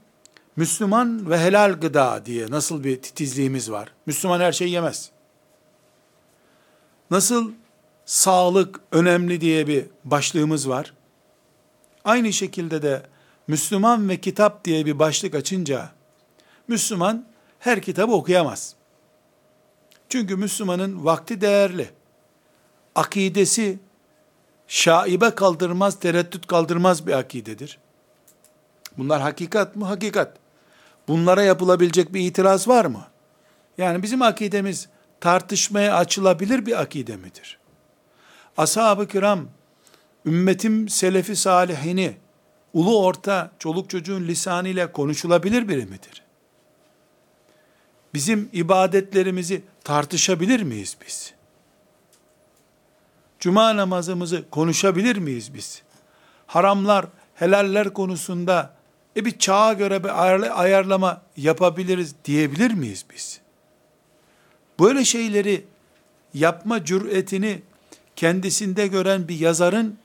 [0.56, 3.94] Müslüman ve helal gıda diye nasıl bir titizliğimiz var?
[4.06, 5.12] Müslüman her şeyi yemez.
[7.12, 7.52] Nasıl
[8.06, 10.94] sağlık önemli diye bir başlığımız var.
[12.06, 13.04] Aynı şekilde de
[13.48, 15.92] Müslüman ve kitap diye bir başlık açınca
[16.68, 17.26] Müslüman
[17.60, 18.76] her kitabı okuyamaz.
[20.12, 21.90] Çünkü Müslümanın vakti değerli.
[22.96, 23.80] Akidesi
[24.68, 27.80] şaibe kaldırmaz, tereddüt kaldırmaz bir akidedir.
[28.98, 29.86] Bunlar hakikat mı?
[29.86, 30.38] Hakikat.
[31.08, 33.08] Bunlara yapılabilecek bir itiraz var mı?
[33.78, 34.88] Yani bizim akidemiz
[35.20, 37.58] tartışmaya açılabilir bir akide midir?
[38.58, 39.48] Ashab-ı kiram,
[40.26, 42.18] ümmetim selefi salihini,
[42.74, 46.24] ulu orta, çoluk çocuğun lisanıyla konuşulabilir biri midir?
[48.14, 51.34] Bizim ibadetlerimizi tartışabilir miyiz biz?
[53.40, 55.82] Cuma namazımızı konuşabilir miyiz biz?
[56.48, 57.06] Haramlar,
[57.36, 58.74] helaller konusunda
[59.18, 63.40] e bir çağa göre bir ayarlama yapabiliriz diyebilir miyiz biz?
[64.80, 65.66] Böyle şeyleri
[66.34, 67.62] yapma cüretini
[68.16, 69.98] kendisinde gören bir yazarın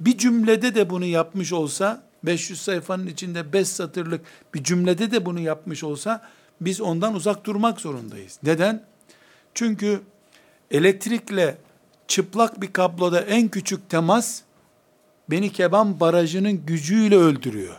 [0.00, 4.20] bir cümlede de bunu yapmış olsa, 500 sayfanın içinde 5 satırlık
[4.54, 6.28] bir cümlede de bunu yapmış olsa,
[6.60, 8.38] biz ondan uzak durmak zorundayız.
[8.42, 8.82] Neden?
[9.54, 10.00] Çünkü
[10.70, 11.58] elektrikle
[12.08, 14.42] çıplak bir kabloda en küçük temas,
[15.30, 17.76] beni keban barajının gücüyle öldürüyor.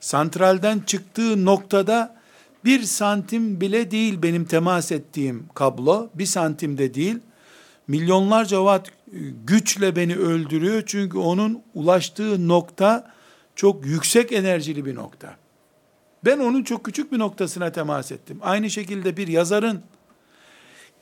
[0.00, 2.16] Santralden çıktığı noktada
[2.64, 7.18] bir santim bile değil benim temas ettiğim kablo, bir santim de değil,
[7.88, 8.90] milyonlarca watt
[9.46, 10.82] güçle beni öldürüyor.
[10.86, 13.12] Çünkü onun ulaştığı nokta
[13.56, 15.36] çok yüksek enerjili bir nokta.
[16.26, 18.38] Ben onun çok küçük bir noktasına temas ettim.
[18.42, 19.82] Aynı şekilde bir yazarın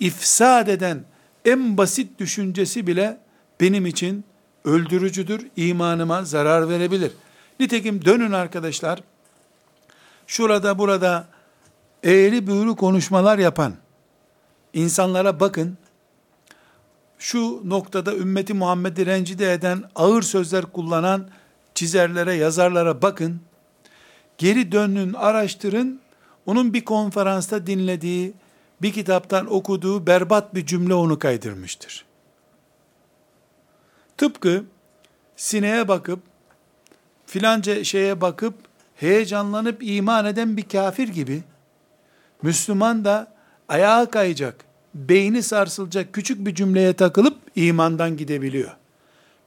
[0.00, 1.04] ifsad eden
[1.44, 3.18] en basit düşüncesi bile
[3.60, 4.24] benim için
[4.64, 7.12] öldürücüdür, imanıma zarar verebilir.
[7.60, 9.00] Nitekim dönün arkadaşlar,
[10.26, 11.26] şurada burada
[12.02, 13.74] eğri büğrü konuşmalar yapan
[14.72, 15.78] insanlara bakın,
[17.18, 21.28] şu noktada ümmeti Muhammed'i rencide eden, ağır sözler kullanan
[21.74, 23.40] çizerlere, yazarlara bakın,
[24.38, 26.00] geri dönün, araştırın,
[26.46, 28.32] onun bir konferansta dinlediği,
[28.82, 32.04] bir kitaptan okuduğu berbat bir cümle onu kaydırmıştır.
[34.16, 34.64] Tıpkı
[35.36, 36.20] sineye bakıp,
[37.26, 38.54] filanca şeye bakıp,
[38.96, 41.42] heyecanlanıp iman eden bir kafir gibi,
[42.42, 43.34] Müslüman da
[43.68, 44.64] ayağa kayacak,
[44.94, 48.76] beyni sarsılacak küçük bir cümleye takılıp imandan gidebiliyor.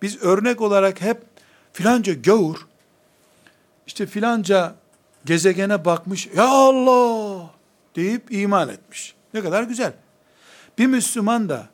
[0.02, 1.22] Biz örnek olarak hep
[1.74, 2.67] filanca gavur,
[3.88, 4.76] işte filanca
[5.26, 7.50] gezegene bakmış, ya Allah
[7.96, 9.16] deyip iman etmiş.
[9.34, 9.94] Ne kadar güzel.
[10.78, 11.68] Bir Müslüman da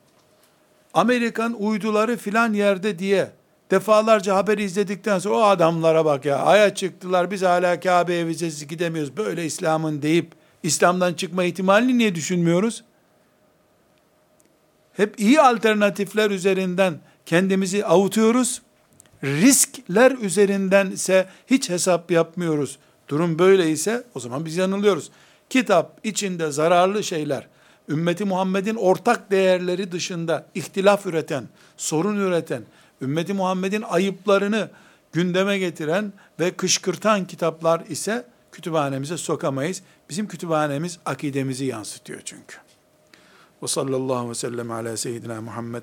[0.94, 3.30] Amerikan uyduları filan yerde diye
[3.70, 9.16] defalarca haber izledikten sonra o adamlara bak ya aya çıktılar biz hala Kabe'ye vizesiz gidemiyoruz
[9.16, 12.84] böyle İslam'ın deyip İslam'dan çıkma ihtimalini niye düşünmüyoruz?
[14.92, 16.94] Hep iyi alternatifler üzerinden
[17.26, 18.62] kendimizi avutuyoruz.
[19.24, 22.78] Riskler üzerinden ise hiç hesap yapmıyoruz.
[23.08, 25.10] Durum böyle ise o zaman biz yanılıyoruz.
[25.50, 27.48] Kitap içinde zararlı şeyler,
[27.88, 32.62] ümmeti Muhammed'in ortak değerleri dışında ihtilaf üreten, sorun üreten,
[33.02, 34.70] ümmeti Muhammed'in ayıplarını
[35.12, 39.82] gündeme getiren ve kışkırtan kitaplar ise kütüphanemize sokamayız.
[40.10, 42.56] Bizim kütüphanemiz akidemizi yansıtıyor çünkü.
[43.62, 45.82] Ve sallallahu ve sellem ala seyyidina Muhammed